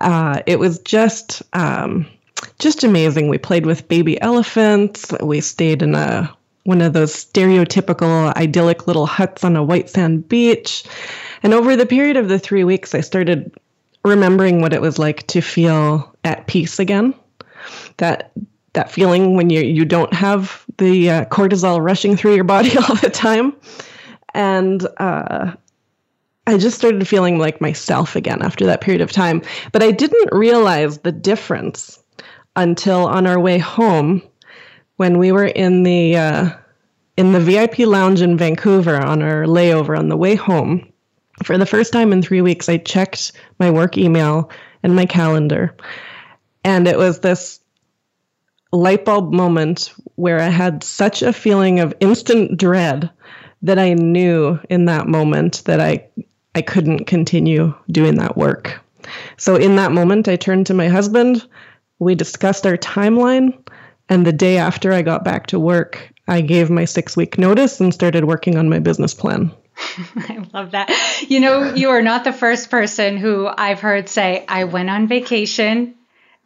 Uh, 0.00 0.40
it 0.46 0.58
was 0.58 0.80
just 0.80 1.42
um, 1.54 2.06
just 2.58 2.84
amazing. 2.84 3.28
We 3.28 3.38
played 3.38 3.64
with 3.64 3.88
baby 3.88 4.20
elephants. 4.20 5.12
We 5.22 5.40
stayed 5.40 5.82
in 5.82 5.94
a 5.94 6.34
one 6.64 6.82
of 6.82 6.94
those 6.94 7.14
stereotypical 7.14 8.34
idyllic 8.36 8.86
little 8.86 9.06
huts 9.06 9.44
on 9.44 9.54
a 9.54 9.62
white 9.62 9.88
sand 9.88 10.28
beach. 10.28 10.82
And 11.42 11.54
over 11.54 11.76
the 11.76 11.86
period 11.86 12.16
of 12.16 12.28
the 12.28 12.38
three 12.38 12.64
weeks, 12.64 12.94
I 12.94 13.02
started 13.02 13.52
remembering 14.02 14.60
what 14.60 14.72
it 14.72 14.80
was 14.80 14.98
like 14.98 15.26
to 15.28 15.40
feel 15.40 16.14
at 16.24 16.46
peace 16.46 16.78
again. 16.78 17.14
That 17.98 18.32
that 18.74 18.90
feeling 18.90 19.34
when 19.34 19.50
you 19.50 19.60
you 19.60 19.84
don't 19.84 20.12
have 20.12 20.64
the 20.78 21.10
uh, 21.10 21.24
cortisol 21.26 21.82
rushing 21.82 22.16
through 22.16 22.34
your 22.34 22.44
body 22.44 22.76
all 22.88 22.96
the 22.96 23.10
time, 23.10 23.54
and 24.34 24.86
uh, 24.98 25.52
I 26.46 26.58
just 26.58 26.76
started 26.76 27.06
feeling 27.08 27.38
like 27.38 27.60
myself 27.60 28.14
again 28.16 28.42
after 28.42 28.66
that 28.66 28.80
period 28.80 29.00
of 29.00 29.10
time. 29.10 29.42
But 29.72 29.82
I 29.82 29.90
didn't 29.90 30.28
realize 30.32 30.98
the 30.98 31.12
difference 31.12 32.02
until 32.56 33.06
on 33.06 33.26
our 33.26 33.40
way 33.40 33.58
home 33.58 34.22
when 34.96 35.18
we 35.18 35.32
were 35.32 35.46
in 35.46 35.82
the 35.84 36.16
uh, 36.16 36.50
in 37.16 37.32
the 37.32 37.40
VIP 37.40 37.80
lounge 37.80 38.20
in 38.20 38.36
Vancouver 38.36 38.96
on 38.96 39.22
our 39.22 39.44
layover 39.44 39.98
on 39.98 40.08
the 40.08 40.16
way 40.16 40.34
home. 40.34 40.90
For 41.42 41.58
the 41.58 41.66
first 41.66 41.92
time 41.92 42.12
in 42.12 42.22
three 42.22 42.42
weeks, 42.42 42.68
I 42.68 42.76
checked 42.76 43.32
my 43.58 43.70
work 43.70 43.98
email 43.98 44.50
and 44.82 44.94
my 44.94 45.06
calendar, 45.06 45.76
and 46.62 46.86
it 46.86 46.98
was 46.98 47.20
this 47.20 47.60
light 48.76 49.04
bulb 49.04 49.32
moment 49.32 49.94
where 50.16 50.40
I 50.40 50.48
had 50.48 50.82
such 50.82 51.22
a 51.22 51.32
feeling 51.32 51.80
of 51.80 51.94
instant 52.00 52.58
dread 52.58 53.10
that 53.62 53.78
I 53.78 53.94
knew 53.94 54.58
in 54.68 54.84
that 54.86 55.08
moment 55.08 55.62
that 55.64 55.80
I 55.80 56.06
I 56.54 56.62
couldn't 56.62 57.06
continue 57.06 57.74
doing 57.90 58.16
that 58.16 58.36
work. 58.36 58.80
So 59.36 59.56
in 59.56 59.76
that 59.76 59.92
moment 59.92 60.28
I 60.28 60.36
turned 60.36 60.66
to 60.66 60.74
my 60.74 60.88
husband, 60.88 61.44
we 61.98 62.14
discussed 62.14 62.66
our 62.66 62.76
timeline, 62.76 63.58
and 64.08 64.24
the 64.24 64.32
day 64.32 64.58
after 64.58 64.92
I 64.92 65.02
got 65.02 65.24
back 65.24 65.48
to 65.48 65.58
work, 65.58 66.12
I 66.28 66.42
gave 66.42 66.70
my 66.70 66.84
6-week 66.84 67.38
notice 67.38 67.80
and 67.80 67.92
started 67.92 68.24
working 68.24 68.56
on 68.56 68.68
my 68.68 68.78
business 68.78 69.14
plan. 69.14 69.50
I 70.16 70.46
love 70.52 70.70
that. 70.70 70.90
You 71.28 71.40
know, 71.40 71.74
you 71.74 71.90
are 71.90 72.02
not 72.02 72.22
the 72.22 72.32
first 72.32 72.70
person 72.70 73.16
who 73.16 73.48
I've 73.48 73.80
heard 73.80 74.08
say, 74.08 74.44
I 74.48 74.64
went 74.64 74.90
on 74.90 75.08
vacation 75.08 75.94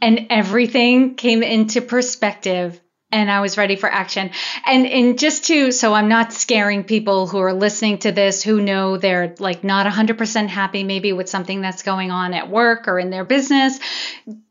and 0.01 0.27
everything 0.31 1.15
came 1.15 1.43
into 1.43 1.81
perspective 1.81 2.81
and 3.11 3.31
I 3.31 3.41
was 3.41 3.57
ready 3.57 3.77
for 3.77 3.91
action. 3.91 4.31
And 4.67 4.87
and 4.87 5.19
just 5.19 5.45
to 5.47 5.73
so 5.73 5.95
I'm 5.95 6.09
not 6.09 6.33
scaring 6.33 6.85
people 6.85 7.27
who 7.27 7.39
are 7.39 7.55
listening 7.55 7.99
to 7.99 8.13
this 8.13 8.43
who 8.43 8.61
know 8.61 8.99
they're 8.99 9.35
like 9.39 9.65
not 9.65 9.87
100% 9.87 10.49
happy 10.49 10.85
maybe 10.85 11.13
with 11.15 11.29
something 11.29 11.63
that's 11.63 11.83
going 11.83 12.11
on 12.11 12.35
at 12.35 12.51
work 12.51 12.87
or 12.87 12.99
in 12.99 13.09
their 13.09 13.25
business. 13.25 13.79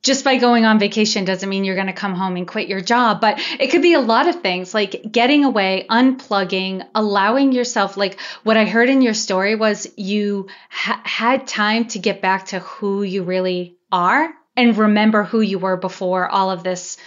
Just 0.02 0.24
by 0.24 0.38
going 0.38 0.66
on 0.66 0.80
vacation 0.80 1.24
doesn't 1.26 1.48
mean 1.48 1.66
you're 1.66 1.76
going 1.76 1.88
to 1.88 1.94
come 1.94 2.16
home 2.16 2.36
and 2.36 2.48
quit 2.48 2.68
your 2.68 2.82
job, 2.82 3.22
but 3.22 3.40
it 3.60 3.68
could 3.68 3.82
be 3.82 3.94
a 3.94 4.00
lot 4.00 4.28
of 4.28 4.42
things 4.42 4.74
like 4.74 5.04
getting 5.12 5.44
away, 5.44 5.86
unplugging, 5.90 6.84
allowing 6.96 7.52
yourself 7.52 7.96
like 7.96 8.20
what 8.44 8.58
I 8.58 8.66
heard 8.66 8.90
in 8.90 9.02
your 9.02 9.14
story 9.14 9.56
was 9.56 9.88
you 9.98 10.48
ha- 10.70 11.02
had 11.04 11.46
time 11.46 11.86
to 11.90 12.00
get 12.00 12.22
back 12.22 12.48
to 12.48 12.60
who 12.60 13.04
you 13.04 13.24
really 13.24 13.78
are 13.92 14.34
and 14.58 14.78
remember 14.78 15.24
who 15.24 15.40
you 15.40 15.60
were 15.60 15.78
before 15.78 16.28
all 16.28 16.52
of 16.52 16.64
this 16.64 16.98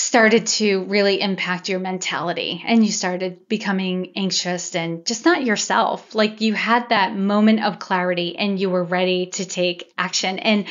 started 0.00 0.46
to 0.46 0.84
really 0.84 1.20
impact 1.20 1.68
your 1.68 1.78
mentality 1.78 2.64
and 2.66 2.84
you 2.84 2.90
started 2.90 3.46
becoming 3.48 4.12
anxious 4.16 4.74
and 4.74 5.04
just 5.04 5.26
not 5.26 5.44
yourself. 5.44 6.14
Like 6.14 6.40
you 6.40 6.54
had 6.54 6.88
that 6.88 7.14
moment 7.14 7.62
of 7.62 7.78
clarity 7.78 8.36
and 8.36 8.58
you 8.58 8.70
were 8.70 8.82
ready 8.82 9.26
to 9.26 9.44
take 9.44 9.92
action. 9.98 10.38
And 10.38 10.66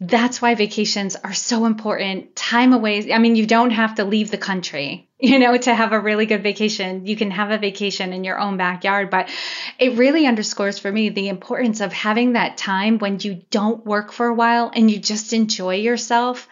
that's 0.00 0.42
why 0.42 0.56
vacations 0.56 1.14
are 1.14 1.32
so 1.32 1.64
important. 1.64 2.34
Time 2.34 2.72
away. 2.72 3.12
I 3.12 3.18
mean, 3.18 3.36
you 3.36 3.46
don't 3.46 3.70
have 3.70 3.94
to 3.94 4.04
leave 4.04 4.32
the 4.32 4.36
country, 4.36 5.08
you 5.20 5.38
know, 5.38 5.56
to 5.56 5.72
have 5.72 5.92
a 5.92 6.00
really 6.00 6.26
good 6.26 6.42
vacation. 6.42 7.06
You 7.06 7.14
can 7.14 7.30
have 7.30 7.52
a 7.52 7.58
vacation 7.58 8.12
in 8.12 8.24
your 8.24 8.40
own 8.40 8.56
backyard, 8.56 9.10
but 9.10 9.28
it 9.78 9.96
really 9.96 10.26
underscores 10.26 10.80
for 10.80 10.90
me 10.90 11.08
the 11.08 11.28
importance 11.28 11.80
of 11.80 11.92
having 11.92 12.32
that 12.32 12.56
time 12.56 12.98
when 12.98 13.20
you 13.20 13.42
don't 13.50 13.86
work 13.86 14.12
for 14.12 14.26
a 14.26 14.34
while 14.34 14.72
and 14.74 14.90
you 14.90 14.98
just 14.98 15.32
enjoy 15.32 15.76
yourself 15.76 16.48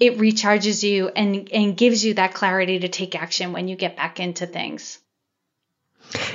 it 0.00 0.16
recharges 0.16 0.82
you 0.82 1.08
and 1.08 1.48
and 1.52 1.76
gives 1.76 2.04
you 2.04 2.14
that 2.14 2.34
clarity 2.34 2.80
to 2.80 2.88
take 2.88 3.14
action 3.14 3.52
when 3.52 3.68
you 3.68 3.76
get 3.76 3.96
back 3.96 4.18
into 4.18 4.46
things. 4.46 4.98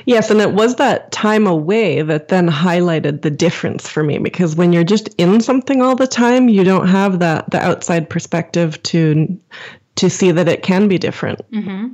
Yes, 0.06 0.30
and 0.30 0.40
it 0.40 0.54
was 0.54 0.76
that 0.76 1.12
time 1.12 1.48
away 1.48 2.02
that 2.02 2.30
then 2.30 2.48
highlighted 2.48 3.22
the 3.22 3.32
difference 3.32 3.90
for 3.90 4.04
me 4.04 4.20
because 4.20 4.56
when 4.56 4.72
you're 4.72 4.86
just 4.86 5.10
in 5.18 5.42
something 5.42 5.82
all 5.82 5.96
the 5.96 6.08
time, 6.08 6.48
you 6.48 6.64
don't 6.64 6.88
have 6.88 7.20
that 7.20 7.50
the 7.50 7.62
outside 7.62 8.10
perspective 8.10 8.82
to 8.84 9.38
to 9.96 10.10
see 10.10 10.32
that 10.32 10.48
it 10.48 10.62
can 10.62 10.88
be 10.88 10.98
different. 10.98 11.40
Mm-hmm. 11.52 11.88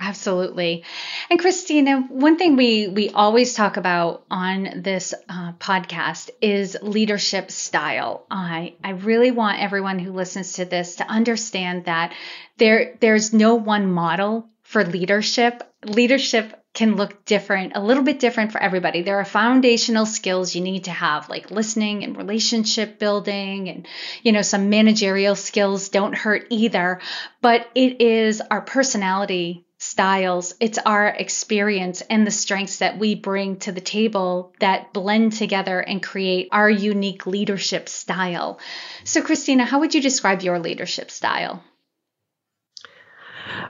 Absolutely. 0.00 0.84
And 1.28 1.40
Christina, 1.40 2.02
one 2.08 2.38
thing 2.38 2.54
we 2.56 2.86
we 2.86 3.10
always 3.10 3.54
talk 3.54 3.76
about 3.76 4.24
on 4.30 4.82
this 4.84 5.12
uh, 5.28 5.52
podcast 5.54 6.30
is 6.40 6.76
leadership 6.82 7.50
style. 7.50 8.24
I 8.30 8.74
I 8.84 8.90
really 8.90 9.32
want 9.32 9.60
everyone 9.60 9.98
who 9.98 10.12
listens 10.12 10.52
to 10.54 10.64
this 10.64 10.96
to 10.96 11.04
understand 11.08 11.86
that 11.86 12.12
there 12.58 12.94
there's 13.00 13.32
no 13.32 13.56
one 13.56 13.90
model 13.90 14.48
for 14.62 14.84
leadership. 14.84 15.64
Leadership 15.84 16.54
can 16.74 16.94
look 16.94 17.24
different, 17.24 17.72
a 17.74 17.82
little 17.82 18.04
bit 18.04 18.20
different 18.20 18.52
for 18.52 18.60
everybody. 18.62 19.02
There 19.02 19.18
are 19.18 19.24
foundational 19.24 20.06
skills 20.06 20.54
you 20.54 20.60
need 20.60 20.84
to 20.84 20.92
have, 20.92 21.28
like 21.28 21.50
listening 21.50 22.04
and 22.04 22.16
relationship 22.16 23.00
building, 23.00 23.68
and 23.68 23.88
you 24.22 24.30
know, 24.30 24.42
some 24.42 24.70
managerial 24.70 25.34
skills 25.34 25.88
don't 25.88 26.14
hurt 26.14 26.46
either. 26.50 27.00
But 27.42 27.66
it 27.74 28.00
is 28.00 28.40
our 28.48 28.60
personality 28.60 29.64
styles, 29.78 30.54
it's 30.58 30.78
our 30.78 31.06
experience 31.06 32.02
and 32.02 32.26
the 32.26 32.32
strengths 32.32 32.78
that 32.78 32.98
we 32.98 33.14
bring 33.14 33.56
to 33.56 33.72
the 33.72 33.80
table 33.80 34.52
that 34.58 34.92
blend 34.92 35.32
together 35.32 35.80
and 35.80 36.02
create 36.02 36.48
our 36.50 36.68
unique 36.68 37.26
leadership 37.26 37.88
style. 37.88 38.58
So, 39.04 39.22
Christina, 39.22 39.64
how 39.64 39.78
would 39.80 39.94
you 39.94 40.02
describe 40.02 40.42
your 40.42 40.58
leadership 40.58 41.10
style? 41.10 41.62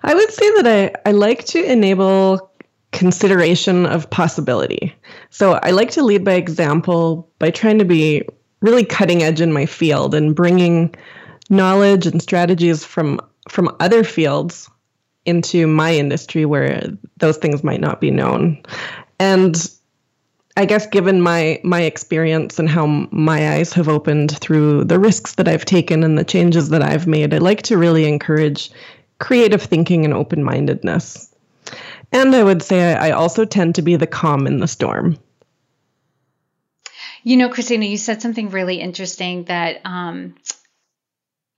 I 0.02 0.14
would 0.14 0.32
say 0.32 0.50
that 0.62 0.66
I, 0.66 1.10
I 1.10 1.12
like 1.12 1.44
to 1.46 1.62
enable 1.62 2.50
consideration 2.90 3.84
of 3.84 4.08
possibility. 4.08 4.94
So, 5.28 5.60
I 5.62 5.70
like 5.72 5.90
to 5.92 6.02
lead 6.02 6.24
by 6.24 6.34
example 6.34 7.30
by 7.38 7.50
trying 7.50 7.78
to 7.80 7.84
be 7.84 8.22
really 8.60 8.84
cutting 8.84 9.22
edge 9.22 9.42
in 9.42 9.52
my 9.52 9.66
field 9.66 10.14
and 10.14 10.34
bringing 10.34 10.94
knowledge 11.50 12.06
and 12.06 12.22
strategies 12.22 12.82
from 12.82 13.20
from 13.48 13.74
other 13.80 14.04
fields 14.04 14.68
into 15.28 15.66
my 15.66 15.94
industry 15.94 16.44
where 16.44 16.82
those 17.18 17.36
things 17.36 17.62
might 17.62 17.80
not 17.80 18.00
be 18.00 18.10
known. 18.10 18.62
And 19.20 19.54
I 20.56 20.64
guess 20.64 20.86
given 20.88 21.20
my 21.20 21.60
my 21.62 21.82
experience 21.82 22.58
and 22.58 22.68
how 22.68 22.86
my 23.12 23.54
eyes 23.54 23.72
have 23.74 23.88
opened 23.88 24.36
through 24.38 24.84
the 24.84 24.98
risks 24.98 25.34
that 25.34 25.46
I've 25.46 25.64
taken 25.64 26.02
and 26.02 26.18
the 26.18 26.24
changes 26.24 26.70
that 26.70 26.82
I've 26.82 27.06
made, 27.06 27.32
I 27.32 27.38
like 27.38 27.62
to 27.62 27.78
really 27.78 28.06
encourage 28.06 28.72
creative 29.20 29.62
thinking 29.62 30.04
and 30.04 30.14
open-mindedness. 30.14 31.32
And 32.10 32.34
I 32.34 32.42
would 32.42 32.62
say 32.62 32.94
I 32.94 33.10
also 33.10 33.44
tend 33.44 33.74
to 33.74 33.82
be 33.82 33.96
the 33.96 34.06
calm 34.06 34.46
in 34.46 34.58
the 34.58 34.66
storm. 34.66 35.18
You 37.22 37.36
know, 37.36 37.50
Christina, 37.50 37.84
you 37.84 37.98
said 37.98 38.22
something 38.22 38.50
really 38.50 38.80
interesting 38.80 39.44
that 39.44 39.80
um, 39.84 40.36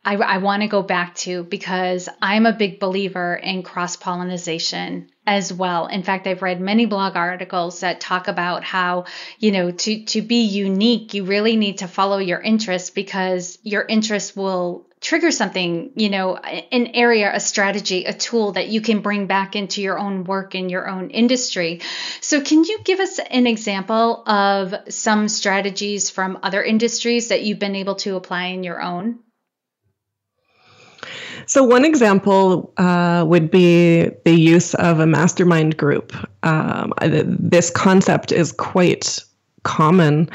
I, 0.03 0.17
I 0.17 0.39
want 0.39 0.63
to 0.63 0.69
go 0.69 0.83
back 0.83 1.15
to 1.17 1.45
because 1.45 2.09
I'm 2.23 2.47
a 2.47 2.55
big 2.55 2.81
believer 2.81 3.35
in 3.35 3.63
cross 3.63 3.97
pollination 3.97 5.11
as 5.27 5.53
well. 5.53 5.87
In 5.89 6.03
fact, 6.03 6.27
I've 6.27 6.41
read 6.41 6.61
many 6.61 6.87
blog 6.87 7.17
articles 7.17 7.81
that 7.81 8.01
talk 8.01 8.27
about 8.27 8.65
how, 8.65 9.05
you 9.39 9.53
know, 9.53 9.71
to, 9.71 10.05
to 10.07 10.23
be 10.23 10.45
unique, 10.45 11.13
you 11.13 11.25
really 11.25 11.57
need 11.57 11.79
to 11.79 11.89
follow 11.89 12.17
your 12.17 12.41
interests 12.41 12.89
because 12.89 13.59
your 13.63 13.83
interests 13.83 14.35
will 14.35 14.89
trigger 15.03 15.31
something, 15.31 15.93
you 15.97 16.09
know, 16.09 16.37
an 16.37 16.89
area, 16.95 17.31
a 17.33 17.41
strategy, 17.41 18.07
a 18.07 18.13
tool 18.13 18.53
that 18.53 18.69
you 18.69 18.81
can 18.81 19.01
bring 19.01 19.27
back 19.27 19.55
into 19.55 19.83
your 19.83 19.99
own 19.99 20.25
work 20.25 20.55
in 20.55 20.71
your 20.71 20.89
own 20.89 21.11
industry. 21.11 21.81
So, 22.21 22.41
can 22.41 22.65
you 22.65 22.81
give 22.85 23.01
us 23.01 23.19
an 23.19 23.47
example 23.47 24.23
of 24.27 24.75
some 24.89 25.29
strategies 25.29 26.11
from 26.11 26.39
other 26.43 26.63
industries 26.63 27.29
that 27.29 27.43
you've 27.43 27.59
been 27.59 27.77
able 27.77 27.97
to 27.97 28.17
apply 28.17 28.47
in 28.47 28.63
your 28.63 28.83
own? 28.83 29.21
So, 31.47 31.63
one 31.63 31.85
example 31.85 32.73
uh, 32.77 33.25
would 33.27 33.51
be 33.51 34.09
the 34.25 34.35
use 34.35 34.75
of 34.75 35.01
a 35.01 35.07
mastermind 35.07 35.77
group. 35.77 36.15
Um, 36.45 36.93
this 37.01 37.71
concept 37.71 38.33
is 38.33 38.53
quite 38.53 39.19
common 39.63 40.31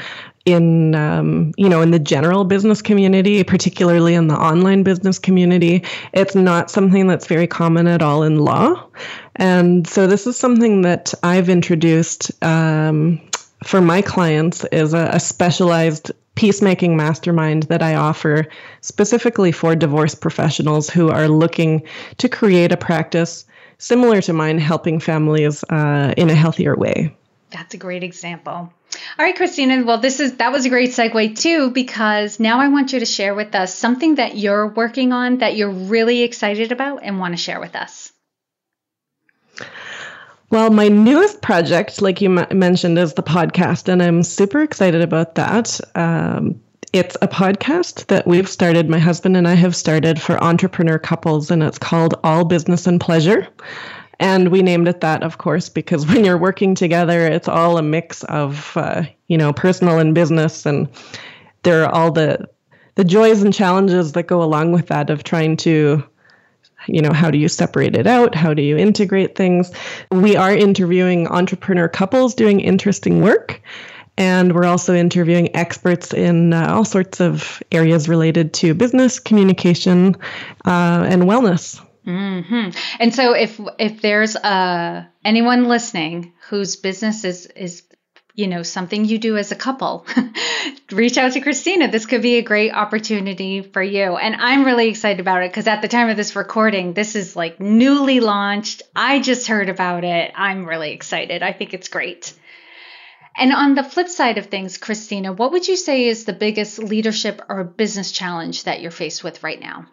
in 0.46 0.94
um, 0.94 1.52
you 1.56 1.68
know 1.68 1.82
in 1.82 1.90
the 1.90 1.98
general 1.98 2.44
business 2.44 2.80
community 2.80 3.42
particularly 3.42 4.14
in 4.14 4.28
the 4.28 4.36
online 4.36 4.84
business 4.84 5.18
community 5.18 5.84
it's 6.12 6.36
not 6.36 6.70
something 6.70 7.08
that's 7.08 7.26
very 7.26 7.48
common 7.48 7.88
at 7.88 8.00
all 8.00 8.22
in 8.22 8.38
law 8.38 8.86
and 9.34 9.86
so 9.88 10.06
this 10.06 10.26
is 10.26 10.36
something 10.36 10.82
that 10.82 11.12
i've 11.24 11.48
introduced 11.48 12.30
um, 12.44 13.20
for 13.64 13.80
my 13.80 14.00
clients 14.00 14.64
is 14.70 14.94
a, 14.94 15.10
a 15.12 15.18
specialized 15.18 16.12
peacemaking 16.36 16.96
mastermind 16.96 17.64
that 17.64 17.82
I 17.82 17.96
offer 17.96 18.46
specifically 18.80 19.50
for 19.50 19.74
divorce 19.74 20.14
professionals 20.14 20.88
who 20.88 21.10
are 21.10 21.28
looking 21.28 21.82
to 22.18 22.28
create 22.28 22.70
a 22.70 22.76
practice 22.76 23.44
similar 23.78 24.22
to 24.22 24.32
mine, 24.32 24.58
helping 24.58 25.00
families 25.00 25.64
uh, 25.64 26.14
in 26.16 26.30
a 26.30 26.34
healthier 26.34 26.76
way. 26.76 27.16
That's 27.50 27.74
a 27.74 27.78
great 27.78 28.02
example. 28.02 28.52
All 28.52 29.24
right, 29.24 29.36
Christina. 29.36 29.84
Well, 29.84 29.98
this 29.98 30.20
is 30.20 30.36
that 30.36 30.52
was 30.52 30.66
a 30.66 30.68
great 30.68 30.90
segue 30.90 31.38
too, 31.38 31.70
because 31.70 32.40
now 32.40 32.60
I 32.60 32.68
want 32.68 32.92
you 32.92 33.00
to 33.00 33.06
share 33.06 33.34
with 33.34 33.54
us 33.54 33.74
something 33.74 34.16
that 34.16 34.36
you're 34.36 34.68
working 34.68 35.12
on 35.12 35.38
that 35.38 35.56
you're 35.56 35.70
really 35.70 36.22
excited 36.22 36.72
about 36.72 37.00
and 37.02 37.18
want 37.18 37.34
to 37.34 37.42
share 37.42 37.60
with 37.60 37.76
us. 37.76 38.12
Well, 40.50 40.70
my 40.70 40.88
newest 40.88 41.42
project, 41.42 42.00
like 42.00 42.20
you 42.20 42.38
m- 42.38 42.58
mentioned, 42.58 42.98
is 42.98 43.14
the 43.14 43.22
podcast, 43.22 43.88
and 43.88 44.00
I'm 44.00 44.22
super 44.22 44.62
excited 44.62 45.02
about 45.02 45.34
that. 45.34 45.80
Um, 45.96 46.60
it's 46.92 47.16
a 47.20 47.26
podcast 47.26 48.06
that 48.06 48.28
we've 48.28 48.48
started, 48.48 48.88
my 48.88 49.00
husband 49.00 49.36
and 49.36 49.48
I 49.48 49.54
have 49.54 49.74
started 49.74 50.22
for 50.22 50.42
entrepreneur 50.42 51.00
couples, 51.00 51.50
and 51.50 51.64
it's 51.64 51.78
called 51.78 52.14
All 52.22 52.44
Business 52.44 52.86
and 52.86 53.00
Pleasure. 53.00 53.48
And 54.20 54.48
we 54.50 54.62
named 54.62 54.86
it 54.86 55.00
that, 55.00 55.24
of 55.24 55.38
course, 55.38 55.68
because 55.68 56.06
when 56.08 56.24
you're 56.24 56.38
working 56.38 56.76
together, 56.76 57.26
it's 57.26 57.48
all 57.48 57.76
a 57.76 57.82
mix 57.82 58.22
of, 58.24 58.76
uh, 58.76 59.02
you 59.26 59.36
know, 59.36 59.52
personal 59.52 59.98
and 59.98 60.14
business, 60.14 60.64
and 60.64 60.88
there 61.64 61.82
are 61.84 61.92
all 61.92 62.12
the 62.12 62.48
the 62.94 63.04
joys 63.04 63.42
and 63.42 63.52
challenges 63.52 64.12
that 64.12 64.26
go 64.26 64.42
along 64.42 64.72
with 64.72 64.86
that 64.86 65.10
of 65.10 65.22
trying 65.22 65.54
to 65.54 66.02
you 66.86 67.02
know 67.02 67.12
how 67.12 67.30
do 67.30 67.38
you 67.38 67.48
separate 67.48 67.96
it 67.96 68.06
out? 68.06 68.34
How 68.34 68.54
do 68.54 68.62
you 68.62 68.76
integrate 68.76 69.36
things? 69.36 69.72
We 70.10 70.36
are 70.36 70.54
interviewing 70.54 71.28
entrepreneur 71.28 71.88
couples 71.88 72.34
doing 72.34 72.60
interesting 72.60 73.20
work 73.20 73.62
and 74.18 74.54
we're 74.54 74.64
also 74.64 74.94
interviewing 74.94 75.54
experts 75.54 76.14
in 76.14 76.52
uh, 76.52 76.72
all 76.72 76.84
sorts 76.84 77.20
of 77.20 77.62
areas 77.70 78.08
related 78.08 78.54
to 78.54 78.74
business 78.74 79.18
communication 79.18 80.16
uh, 80.64 81.04
and 81.08 81.24
wellness. 81.24 81.82
Mm-hmm. 82.06 82.70
And 83.00 83.14
so, 83.14 83.34
if 83.34 83.60
if 83.78 84.00
there's 84.00 84.36
uh, 84.36 85.04
anyone 85.24 85.64
listening 85.64 86.32
whose 86.48 86.76
business 86.76 87.24
is 87.24 87.46
is 87.46 87.82
you 88.36 88.46
know 88.46 88.62
something 88.62 89.06
you 89.06 89.18
do 89.18 89.38
as 89.38 89.50
a 89.50 89.56
couple, 89.56 90.06
reach 90.92 91.16
out 91.16 91.32
to 91.32 91.40
Christina. 91.40 91.90
This 91.90 92.04
could 92.04 92.20
be 92.20 92.36
a 92.36 92.42
great 92.42 92.70
opportunity 92.70 93.62
for 93.62 93.82
you. 93.82 94.16
And 94.16 94.36
I'm 94.36 94.64
really 94.64 94.88
excited 94.88 95.20
about 95.20 95.42
it 95.42 95.50
because 95.50 95.66
at 95.66 95.80
the 95.80 95.88
time 95.88 96.10
of 96.10 96.18
this 96.18 96.36
recording, 96.36 96.92
this 96.92 97.16
is 97.16 97.34
like 97.34 97.58
newly 97.58 98.20
launched. 98.20 98.82
I 98.94 99.20
just 99.20 99.48
heard 99.48 99.70
about 99.70 100.04
it. 100.04 100.32
I'm 100.36 100.66
really 100.66 100.92
excited. 100.92 101.42
I 101.42 101.52
think 101.52 101.72
it's 101.72 101.88
great. 101.88 102.34
And 103.38 103.52
on 103.52 103.74
the 103.74 103.82
flip 103.82 104.08
side 104.08 104.36
of 104.36 104.46
things, 104.46 104.76
Christina, 104.76 105.32
what 105.32 105.52
would 105.52 105.66
you 105.66 105.76
say 105.76 106.04
is 106.04 106.24
the 106.24 106.32
biggest 106.34 106.78
leadership 106.78 107.40
or 107.48 107.64
business 107.64 108.12
challenge 108.12 108.64
that 108.64 108.80
you're 108.80 108.90
faced 108.90 109.24
with 109.24 109.42
right 109.42 109.60
now? 109.60 109.86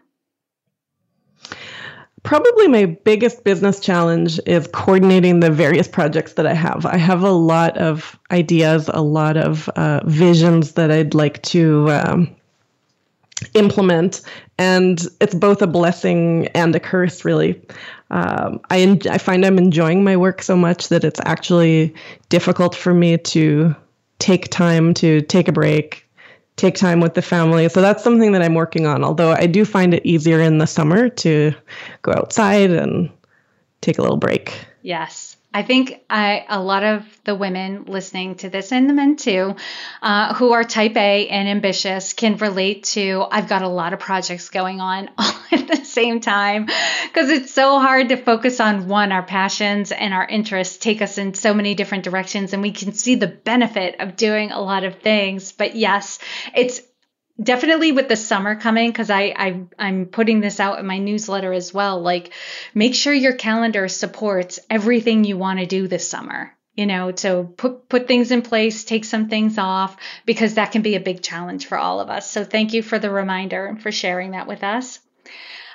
Probably 2.23 2.69
my 2.69 2.85
biggest 2.85 3.43
business 3.43 3.81
challenge 3.81 4.39
is 4.45 4.67
coordinating 4.71 5.41
the 5.41 5.51
various 5.51 5.89
projects 5.89 6.33
that 6.33 6.47
I 6.47 6.53
have. 6.53 6.85
I 6.85 6.95
have 6.95 7.21
a 7.21 7.31
lot 7.31 7.77
of 7.77 8.17
ideas, 8.31 8.89
a 8.93 9.01
lot 9.01 9.35
of 9.35 9.67
uh, 9.69 10.01
visions 10.05 10.73
that 10.73 10.89
I'd 10.89 11.13
like 11.13 11.41
to 11.43 11.91
um, 11.91 12.35
implement, 13.53 14.21
and 14.57 15.05
it's 15.19 15.35
both 15.35 15.61
a 15.61 15.67
blessing 15.67 16.47
and 16.55 16.73
a 16.73 16.79
curse, 16.79 17.25
really. 17.25 17.61
Um, 18.09 18.61
I, 18.69 18.79
en- 18.79 19.01
I 19.09 19.17
find 19.17 19.45
I'm 19.45 19.57
enjoying 19.57 20.03
my 20.03 20.15
work 20.15 20.41
so 20.41 20.55
much 20.55 20.87
that 20.89 21.03
it's 21.03 21.19
actually 21.25 21.93
difficult 22.29 22.73
for 22.73 22.93
me 22.93 23.17
to 23.17 23.75
take 24.19 24.49
time 24.49 24.93
to 24.93 25.21
take 25.21 25.49
a 25.49 25.51
break, 25.51 26.02
take 26.55 26.75
time 26.75 26.99
with 26.99 27.13
the 27.13 27.21
family. 27.21 27.67
So 27.69 27.81
that's 27.81 28.03
something 28.03 28.31
that 28.33 28.41
I'm 28.41 28.53
working 28.53 28.85
on. 28.85 29.03
Although 29.03 29.31
I 29.31 29.47
do 29.47 29.65
find 29.65 29.93
it 29.93 30.05
easier 30.05 30.39
in 30.39 30.57
the 30.57 30.67
summer 30.67 31.09
to 31.09 31.53
go 32.01 32.11
outside 32.11 32.71
and 32.71 33.09
take 33.81 33.97
a 33.97 34.01
little 34.01 34.17
break. 34.17 34.53
Yes. 34.81 35.35
I 35.55 35.61
think 35.61 36.01
I, 36.09 36.45
a 36.49 36.59
lot 36.59 36.83
of 36.83 37.05
the 37.25 37.35
women 37.35 37.85
listening 37.85 38.35
to 38.37 38.49
this 38.49 38.71
and 38.71 38.89
the 38.89 38.93
men 38.93 39.17
too, 39.17 39.55
uh, 40.01 40.33
who 40.33 40.53
are 40.53 40.63
type 40.63 40.97
A 40.97 41.27
and 41.27 41.47
ambitious 41.47 42.13
can 42.13 42.37
relate 42.37 42.85
to 42.85 43.23
I've 43.29 43.47
got 43.47 43.61
a 43.61 43.67
lot 43.67 43.93
of 43.93 43.99
projects 43.99 44.49
going 44.49 44.81
on 44.81 45.11
all 45.17 45.35
at 45.51 45.67
the 45.67 45.82
same 45.93 46.19
time 46.19 46.65
because 46.65 47.29
it's 47.29 47.53
so 47.53 47.79
hard 47.79 48.09
to 48.09 48.17
focus 48.17 48.59
on 48.59 48.87
one. 48.87 49.11
Our 49.11 49.23
passions 49.23 49.91
and 49.91 50.13
our 50.13 50.27
interests 50.27 50.77
take 50.77 51.01
us 51.01 51.17
in 51.17 51.33
so 51.33 51.53
many 51.53 51.75
different 51.75 52.03
directions, 52.03 52.53
and 52.53 52.61
we 52.61 52.71
can 52.71 52.93
see 52.93 53.15
the 53.15 53.27
benefit 53.27 53.95
of 53.99 54.15
doing 54.15 54.51
a 54.51 54.61
lot 54.61 54.83
of 54.83 54.99
things. 54.99 55.51
But 55.51 55.75
yes, 55.75 56.19
it's 56.55 56.81
definitely 57.41 57.91
with 57.91 58.07
the 58.07 58.15
summer 58.15 58.55
coming 58.55 58.91
because 58.91 59.09
I, 59.09 59.33
I 59.35 59.61
i'm 59.79 60.05
putting 60.05 60.39
this 60.39 60.59
out 60.59 60.77
in 60.77 60.85
my 60.85 60.99
newsletter 60.99 61.51
as 61.51 61.73
well 61.73 61.99
like 61.99 62.31
make 62.75 62.93
sure 62.93 63.13
your 63.13 63.33
calendar 63.33 63.87
supports 63.87 64.59
everything 64.69 65.23
you 65.23 65.35
want 65.37 65.59
to 65.59 65.65
do 65.65 65.87
this 65.87 66.07
summer 66.07 66.55
you 66.75 66.85
know 66.85 67.11
so 67.15 67.43
put 67.43 67.89
put 67.89 68.07
things 68.07 68.31
in 68.31 68.43
place 68.43 68.83
take 68.83 69.03
some 69.03 69.29
things 69.29 69.57
off 69.57 69.97
because 70.25 70.55
that 70.55 70.71
can 70.71 70.83
be 70.83 70.95
a 70.95 70.99
big 70.99 71.23
challenge 71.23 71.65
for 71.65 71.77
all 71.77 71.99
of 71.99 72.09
us 72.09 72.29
so 72.29 72.43
thank 72.43 72.73
you 72.73 72.83
for 72.83 72.99
the 72.99 73.09
reminder 73.09 73.65
and 73.65 73.81
for 73.81 73.91
sharing 73.91 74.31
that 74.31 74.47
with 74.47 74.63
us 74.63 74.99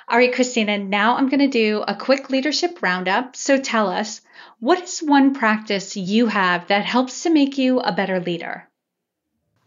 all 0.09 0.17
right 0.17 0.33
christina 0.33 0.77
now 0.77 1.15
i'm 1.15 1.29
going 1.29 1.39
to 1.39 1.47
do 1.47 1.83
a 1.87 1.95
quick 1.95 2.29
leadership 2.29 2.81
roundup 2.81 3.35
so 3.35 3.57
tell 3.57 3.89
us 3.89 4.21
what 4.59 4.81
is 4.81 4.99
one 4.99 5.33
practice 5.33 5.95
you 5.95 6.27
have 6.27 6.67
that 6.67 6.85
helps 6.85 7.23
to 7.23 7.29
make 7.29 7.57
you 7.57 7.79
a 7.79 7.91
better 7.91 8.19
leader 8.19 8.69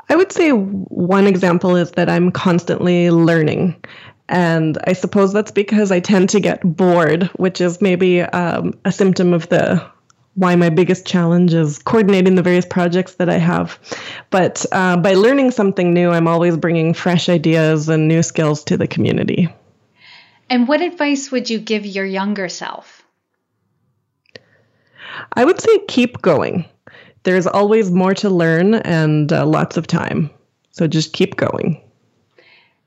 I 0.08 0.16
would 0.16 0.32
say 0.32 0.50
one 0.50 1.26
example 1.26 1.76
is 1.76 1.92
that 1.92 2.10
I'm 2.10 2.32
constantly 2.32 3.10
learning. 3.10 3.82
And 4.28 4.78
I 4.86 4.92
suppose 4.92 5.32
that's 5.32 5.50
because 5.50 5.90
I 5.90 6.00
tend 6.00 6.30
to 6.30 6.40
get 6.40 6.60
bored, 6.62 7.24
which 7.36 7.60
is 7.60 7.80
maybe 7.80 8.20
um, 8.20 8.74
a 8.84 8.92
symptom 8.92 9.32
of 9.32 9.48
the 9.48 9.84
why 10.34 10.56
my 10.56 10.70
biggest 10.70 11.06
challenge 11.06 11.52
is 11.52 11.78
coordinating 11.78 12.34
the 12.36 12.42
various 12.42 12.64
projects 12.64 13.14
that 13.14 13.28
I 13.28 13.36
have. 13.36 13.78
But 14.30 14.64
uh, 14.72 14.96
by 14.96 15.12
learning 15.12 15.50
something 15.50 15.92
new, 15.92 16.10
I'm 16.10 16.26
always 16.26 16.56
bringing 16.56 16.94
fresh 16.94 17.28
ideas 17.28 17.90
and 17.90 18.08
new 18.08 18.22
skills 18.22 18.64
to 18.64 18.78
the 18.78 18.86
community. 18.86 19.54
And 20.52 20.68
what 20.68 20.82
advice 20.82 21.32
would 21.32 21.48
you 21.48 21.58
give 21.58 21.86
your 21.86 22.04
younger 22.04 22.48
self? 22.48 23.02
I 25.32 25.44
would 25.44 25.60
say 25.60 25.78
keep 25.88 26.22
going 26.22 26.66
there's 27.24 27.46
always 27.46 27.90
more 27.90 28.14
to 28.14 28.30
learn 28.30 28.74
and 28.74 29.32
uh, 29.32 29.46
lots 29.46 29.76
of 29.76 29.86
time. 29.86 30.30
So 30.70 30.86
just 30.86 31.12
keep 31.12 31.36
going. 31.36 31.80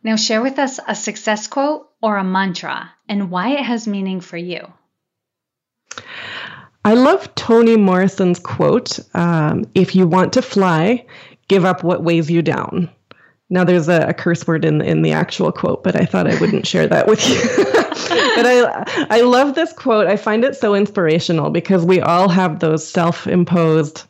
Now, 0.03 0.15
share 0.15 0.41
with 0.41 0.59
us 0.59 0.79
a 0.87 0.95
success 0.95 1.47
quote 1.47 1.89
or 2.01 2.17
a 2.17 2.23
mantra 2.23 2.91
and 3.07 3.31
why 3.31 3.51
it 3.51 3.63
has 3.63 3.87
meaning 3.87 4.21
for 4.21 4.37
you. 4.37 4.71
I 6.83 6.93
love 6.93 7.33
Toni 7.33 7.77
Morrison's 7.77 8.39
quote 8.39 8.99
um, 9.15 9.65
If 9.73 9.95
you 9.95 10.05
want 10.05 10.33
to 10.33 10.41
fly, 10.41 11.05
give 11.47 11.65
up 11.65 11.83
what 11.83 12.03
weighs 12.03 12.29
you 12.29 12.41
down. 12.41 12.89
Now, 13.49 13.63
there's 13.63 13.87
a, 13.87 14.07
a, 14.07 14.13
curse 14.13 14.47
word 14.47 14.65
in, 14.65 14.81
in 14.81 15.03
the 15.03 15.11
actual 15.11 15.51
quote, 15.51 15.83
but 15.83 15.95
I 15.95 16.05
thought 16.05 16.27
I 16.27 16.39
wouldn't 16.39 16.65
share 16.71 16.87
that 16.87 17.07
with 17.07 17.27
you. 17.29 17.35
but 18.35 18.45
I, 18.45 19.07
I 19.09 19.21
love 19.21 19.53
this 19.53 19.71
quote. 19.73 20.07
I 20.07 20.17
find 20.17 20.43
it 20.43 20.55
so 20.55 20.73
inspirational 20.73 21.51
because 21.51 21.85
we 21.85 22.01
all 22.01 22.27
have 22.29 22.59
those 22.59 22.87
self 22.87 23.27
imposed 23.27 24.03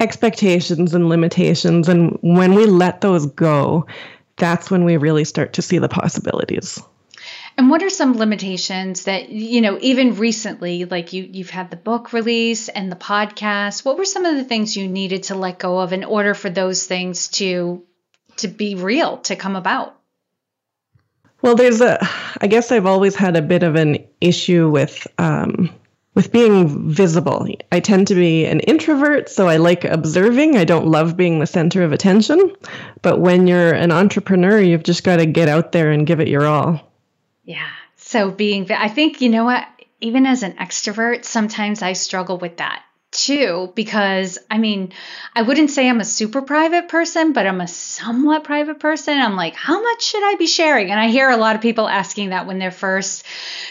expectations 0.00 0.94
and 0.94 1.08
limitations. 1.08 1.88
And 1.88 2.18
when 2.22 2.54
we 2.54 2.66
let 2.66 3.00
those 3.00 3.26
go, 3.26 3.86
that's 4.36 4.70
when 4.70 4.84
we 4.84 4.96
really 4.96 5.24
start 5.24 5.52
to 5.54 5.62
see 5.62 5.78
the 5.78 5.88
possibilities. 5.88 6.82
And 7.56 7.70
what 7.70 7.82
are 7.82 7.90
some 7.90 8.16
limitations 8.16 9.04
that 9.04 9.28
you 9.28 9.60
know 9.60 9.78
even 9.80 10.16
recently 10.16 10.86
like 10.86 11.12
you 11.12 11.28
you've 11.30 11.50
had 11.50 11.70
the 11.70 11.76
book 11.76 12.12
release 12.12 12.68
and 12.68 12.90
the 12.90 12.96
podcast 12.96 13.84
what 13.84 13.98
were 13.98 14.06
some 14.06 14.24
of 14.24 14.36
the 14.36 14.44
things 14.44 14.76
you 14.76 14.88
needed 14.88 15.24
to 15.24 15.34
let 15.34 15.58
go 15.58 15.78
of 15.78 15.92
in 15.92 16.02
order 16.02 16.32
for 16.32 16.48
those 16.48 16.86
things 16.86 17.28
to 17.28 17.84
to 18.38 18.48
be 18.48 18.74
real 18.74 19.18
to 19.18 19.36
come 19.36 19.56
about? 19.56 19.96
Well, 21.40 21.56
there's 21.56 21.80
a 21.80 21.98
I 22.40 22.46
guess 22.46 22.70
I've 22.70 22.86
always 22.86 23.16
had 23.16 23.36
a 23.36 23.42
bit 23.42 23.62
of 23.62 23.74
an 23.74 24.06
issue 24.20 24.70
with 24.70 25.06
um 25.18 25.70
with 26.14 26.30
being 26.30 26.90
visible. 26.90 27.48
I 27.70 27.80
tend 27.80 28.08
to 28.08 28.14
be 28.14 28.44
an 28.44 28.60
introvert, 28.60 29.30
so 29.30 29.48
I 29.48 29.56
like 29.56 29.84
observing. 29.84 30.56
I 30.56 30.64
don't 30.64 30.86
love 30.86 31.16
being 31.16 31.38
the 31.38 31.46
center 31.46 31.82
of 31.82 31.92
attention. 31.92 32.54
But 33.00 33.18
when 33.18 33.46
you're 33.46 33.72
an 33.72 33.90
entrepreneur, 33.90 34.60
you've 34.60 34.82
just 34.82 35.04
got 35.04 35.16
to 35.16 35.26
get 35.26 35.48
out 35.48 35.72
there 35.72 35.90
and 35.90 36.06
give 36.06 36.20
it 36.20 36.28
your 36.28 36.46
all. 36.46 36.92
Yeah. 37.44 37.68
So 37.96 38.30
being, 38.30 38.70
I 38.70 38.88
think, 38.88 39.22
you 39.22 39.30
know 39.30 39.44
what? 39.44 39.66
Even 40.00 40.26
as 40.26 40.42
an 40.42 40.52
extrovert, 40.54 41.24
sometimes 41.24 41.80
I 41.80 41.94
struggle 41.94 42.36
with 42.36 42.58
that 42.58 42.82
too 43.12 43.70
because 43.74 44.38
I 44.50 44.58
mean, 44.58 44.92
I 45.34 45.42
wouldn't 45.42 45.70
say 45.70 45.88
I'm 45.88 46.00
a 46.00 46.04
super 46.04 46.42
private 46.42 46.88
person, 46.88 47.32
but 47.32 47.46
I'm 47.46 47.60
a 47.60 47.68
somewhat 47.68 48.44
private 48.44 48.80
person. 48.80 49.18
I'm 49.18 49.36
like, 49.36 49.54
how 49.54 49.82
much 49.82 50.02
should 50.02 50.24
I 50.24 50.36
be 50.36 50.46
sharing? 50.46 50.90
And 50.90 50.98
I 50.98 51.08
hear 51.08 51.30
a 51.30 51.36
lot 51.36 51.54
of 51.54 51.62
people 51.62 51.86
asking 51.86 52.30
that 52.30 52.46
when 52.46 52.58
they're 52.58 52.70
first 52.70 53.24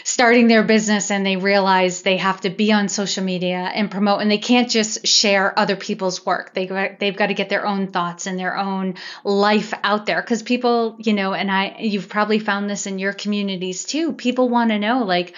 starting 0.04 0.46
their 0.46 0.62
business 0.62 1.10
and 1.10 1.26
they 1.26 1.36
realize 1.36 2.02
they 2.02 2.16
have 2.18 2.40
to 2.42 2.50
be 2.50 2.72
on 2.72 2.88
social 2.88 3.24
media 3.24 3.58
and 3.58 3.90
promote 3.90 4.22
and 4.22 4.30
they 4.30 4.38
can't 4.38 4.70
just 4.70 5.06
share 5.06 5.58
other 5.58 5.76
people's 5.76 6.24
work. 6.24 6.54
They 6.54 6.66
they've 6.98 7.16
got 7.16 7.26
to 7.26 7.34
get 7.34 7.48
their 7.48 7.66
own 7.66 7.88
thoughts 7.88 8.26
and 8.26 8.38
their 8.38 8.56
own 8.56 8.94
life 9.24 9.74
out 9.82 10.06
there 10.06 10.22
cuz 10.22 10.42
people, 10.42 10.96
you 11.00 11.12
know, 11.12 11.34
and 11.34 11.50
I 11.50 11.76
you've 11.80 12.08
probably 12.08 12.38
found 12.38 12.70
this 12.70 12.86
in 12.86 13.00
your 13.00 13.12
communities 13.12 13.84
too. 13.84 14.12
People 14.12 14.48
want 14.48 14.70
to 14.70 14.78
know 14.78 15.02
like 15.02 15.34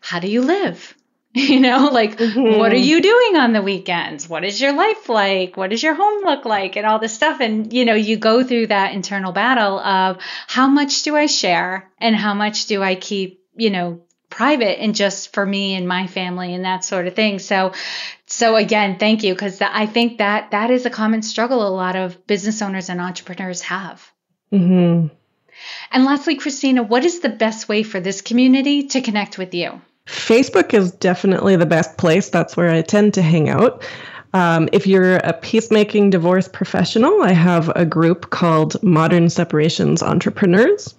how 0.00 0.20
do 0.20 0.28
you 0.28 0.42
live? 0.42 0.94
You 1.46 1.60
know, 1.60 1.90
like, 1.92 2.16
mm-hmm. 2.16 2.58
what 2.58 2.72
are 2.72 2.76
you 2.76 3.02
doing 3.02 3.36
on 3.36 3.52
the 3.52 3.60
weekends? 3.60 4.26
What 4.26 4.42
is 4.42 4.58
your 4.58 4.72
life 4.72 5.10
like? 5.10 5.54
What 5.54 5.68
does 5.68 5.82
your 5.82 5.92
home 5.92 6.24
look 6.24 6.46
like? 6.46 6.76
And 6.76 6.86
all 6.86 6.98
this 6.98 7.12
stuff. 7.12 7.40
And, 7.40 7.70
you 7.74 7.84
know, 7.84 7.94
you 7.94 8.16
go 8.16 8.42
through 8.42 8.68
that 8.68 8.94
internal 8.94 9.32
battle 9.32 9.78
of 9.78 10.16
how 10.46 10.66
much 10.66 11.02
do 11.02 11.14
I 11.14 11.26
share 11.26 11.90
and 12.00 12.16
how 12.16 12.32
much 12.32 12.64
do 12.66 12.82
I 12.82 12.94
keep, 12.94 13.44
you 13.54 13.68
know, 13.68 14.00
private 14.30 14.80
and 14.80 14.94
just 14.94 15.34
for 15.34 15.44
me 15.44 15.74
and 15.74 15.86
my 15.86 16.06
family 16.06 16.54
and 16.54 16.64
that 16.64 16.86
sort 16.86 17.06
of 17.06 17.14
thing. 17.14 17.38
So, 17.38 17.74
so 18.24 18.56
again, 18.56 18.98
thank 18.98 19.22
you 19.22 19.34
because 19.34 19.60
I 19.60 19.84
think 19.84 20.18
that 20.18 20.52
that 20.52 20.70
is 20.70 20.86
a 20.86 20.90
common 20.90 21.20
struggle 21.20 21.66
a 21.66 21.68
lot 21.68 21.96
of 21.96 22.26
business 22.26 22.62
owners 22.62 22.88
and 22.88 22.98
entrepreneurs 22.98 23.60
have. 23.60 24.10
Mm-hmm. 24.50 25.14
And 25.92 26.04
lastly, 26.06 26.36
Christina, 26.36 26.82
what 26.82 27.04
is 27.04 27.20
the 27.20 27.28
best 27.28 27.68
way 27.68 27.82
for 27.82 28.00
this 28.00 28.22
community 28.22 28.88
to 28.88 29.02
connect 29.02 29.36
with 29.36 29.52
you? 29.52 29.82
Facebook 30.06 30.72
is 30.72 30.92
definitely 30.92 31.56
the 31.56 31.66
best 31.66 31.98
place. 31.98 32.30
That's 32.30 32.56
where 32.56 32.70
I 32.70 32.82
tend 32.82 33.14
to 33.14 33.22
hang 33.22 33.48
out. 33.48 33.84
Um, 34.36 34.68
if 34.70 34.86
you're 34.86 35.16
a 35.16 35.32
peacemaking 35.32 36.10
divorce 36.10 36.46
professional, 36.46 37.22
I 37.22 37.32
have 37.32 37.70
a 37.74 37.86
group 37.86 38.28
called 38.30 38.82
Modern 38.82 39.30
Separations 39.30 40.02
Entrepreneurs. 40.02 40.94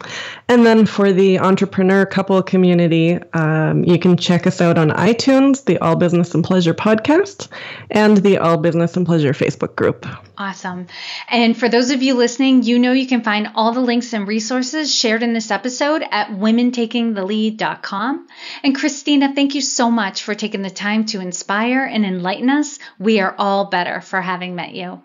And 0.47 0.65
then 0.65 0.87
for 0.87 1.13
the 1.13 1.37
entrepreneur 1.39 2.05
couple 2.05 2.41
community, 2.41 3.19
um, 3.33 3.83
you 3.83 3.99
can 3.99 4.17
check 4.17 4.47
us 4.47 4.59
out 4.59 4.79
on 4.79 4.89
iTunes, 4.89 5.65
the 5.65 5.77
All 5.79 5.95
Business 5.95 6.33
and 6.33 6.43
Pleasure 6.43 6.73
podcast, 6.73 7.47
and 7.91 8.17
the 8.17 8.39
All 8.39 8.57
Business 8.57 8.97
and 8.97 9.05
Pleasure 9.05 9.33
Facebook 9.33 9.75
group. 9.75 10.07
Awesome. 10.39 10.85
And 11.27 11.57
for 11.57 11.67
those 11.67 11.89
of 11.89 12.03
you 12.03 12.13
listening, 12.13 12.61
you 12.61 12.77
know 12.77 12.91
you 12.91 13.07
can 13.07 13.23
find 13.23 13.49
all 13.55 13.73
the 13.73 13.81
links 13.81 14.13
and 14.13 14.27
resources 14.27 14.93
shared 14.93 15.23
in 15.23 15.33
this 15.33 15.49
episode 15.49 16.03
at 16.11 16.29
womentakingthelead.com. 16.29 18.27
And 18.63 18.75
Christina, 18.75 19.33
thank 19.33 19.55
you 19.55 19.61
so 19.61 19.89
much 19.89 20.21
for 20.21 20.35
taking 20.35 20.61
the 20.61 20.69
time 20.69 21.05
to 21.07 21.21
inspire 21.21 21.83
and 21.85 22.05
enlighten 22.05 22.51
us. 22.51 22.77
We 22.99 23.19
are 23.19 23.33
all 23.37 23.65
better 23.65 23.99
for 24.01 24.21
having 24.21 24.53
met 24.55 24.75
you. 24.75 25.01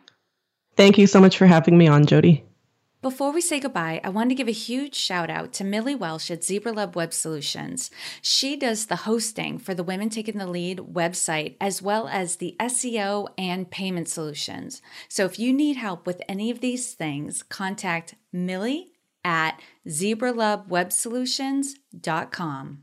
Thank 0.76 0.98
you 0.98 1.06
so 1.06 1.20
much 1.20 1.38
for 1.38 1.46
having 1.46 1.78
me 1.78 1.88
on, 1.88 2.04
Jodi. 2.04 2.44
Before 3.02 3.32
we 3.32 3.40
say 3.40 3.58
goodbye, 3.58 4.00
I 4.04 4.10
want 4.10 4.30
to 4.30 4.36
give 4.36 4.46
a 4.46 4.52
huge 4.52 4.94
shout 4.94 5.28
out 5.28 5.52
to 5.54 5.64
Millie 5.64 5.96
Welsh 5.96 6.30
at 6.30 6.42
ZebraLab 6.42 6.94
Web 6.94 7.12
Solutions. 7.12 7.90
She 8.20 8.56
does 8.56 8.86
the 8.86 8.94
hosting 8.94 9.58
for 9.58 9.74
the 9.74 9.82
Women 9.82 10.08
Taking 10.08 10.38
the 10.38 10.46
Lead 10.46 10.78
website, 10.78 11.56
as 11.60 11.82
well 11.82 12.06
as 12.06 12.36
the 12.36 12.54
SEO 12.60 13.26
and 13.36 13.68
payment 13.68 14.08
solutions. 14.08 14.80
So 15.08 15.24
if 15.24 15.36
you 15.36 15.52
need 15.52 15.76
help 15.76 16.06
with 16.06 16.22
any 16.28 16.48
of 16.52 16.60
these 16.60 16.94
things, 16.94 17.42
contact 17.42 18.14
Millie 18.32 18.92
at 19.24 19.60
zebralabwebsolutions.com. 19.88 22.82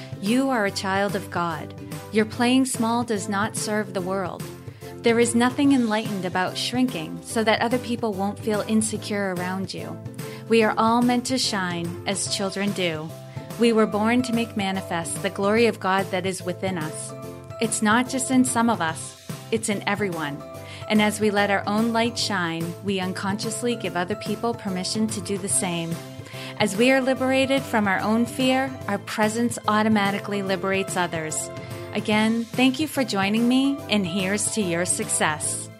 You 0.21 0.51
are 0.51 0.67
a 0.67 0.71
child 0.71 1.15
of 1.15 1.31
God. 1.31 1.73
Your 2.11 2.25
playing 2.25 2.65
small 2.65 3.03
does 3.03 3.27
not 3.27 3.57
serve 3.57 3.95
the 3.95 4.01
world. 4.01 4.43
There 4.97 5.19
is 5.19 5.33
nothing 5.33 5.71
enlightened 5.71 6.25
about 6.25 6.55
shrinking 6.55 7.19
so 7.23 7.43
that 7.43 7.59
other 7.59 7.79
people 7.79 8.13
won't 8.13 8.37
feel 8.37 8.63
insecure 8.67 9.33
around 9.33 9.73
you. 9.73 9.99
We 10.47 10.61
are 10.61 10.75
all 10.77 11.01
meant 11.01 11.25
to 11.25 11.39
shine 11.39 12.03
as 12.05 12.35
children 12.35 12.71
do. 12.73 13.09
We 13.59 13.73
were 13.73 13.87
born 13.87 14.21
to 14.21 14.33
make 14.33 14.55
manifest 14.55 15.23
the 15.23 15.31
glory 15.31 15.65
of 15.65 15.79
God 15.79 16.05
that 16.11 16.27
is 16.27 16.43
within 16.43 16.77
us. 16.77 17.11
It's 17.59 17.81
not 17.81 18.07
just 18.07 18.29
in 18.29 18.45
some 18.45 18.69
of 18.69 18.79
us, 18.79 19.27
it's 19.49 19.69
in 19.69 19.83
everyone. 19.87 20.39
And 20.87 21.01
as 21.01 21.19
we 21.19 21.31
let 21.31 21.49
our 21.49 21.63
own 21.65 21.93
light 21.93 22.19
shine, 22.19 22.75
we 22.83 22.99
unconsciously 22.99 23.75
give 23.75 23.97
other 23.97 24.15
people 24.15 24.53
permission 24.53 25.07
to 25.07 25.21
do 25.21 25.39
the 25.39 25.49
same. 25.49 25.95
As 26.61 26.77
we 26.77 26.91
are 26.91 27.01
liberated 27.01 27.63
from 27.63 27.87
our 27.87 27.99
own 28.01 28.27
fear, 28.27 28.71
our 28.87 28.99
presence 28.99 29.57
automatically 29.67 30.43
liberates 30.43 30.95
others. 30.95 31.49
Again, 31.93 32.43
thank 32.43 32.79
you 32.79 32.87
for 32.87 33.03
joining 33.03 33.47
me, 33.47 33.79
and 33.89 34.05
here's 34.05 34.51
to 34.51 34.61
your 34.61 34.85
success. 34.85 35.70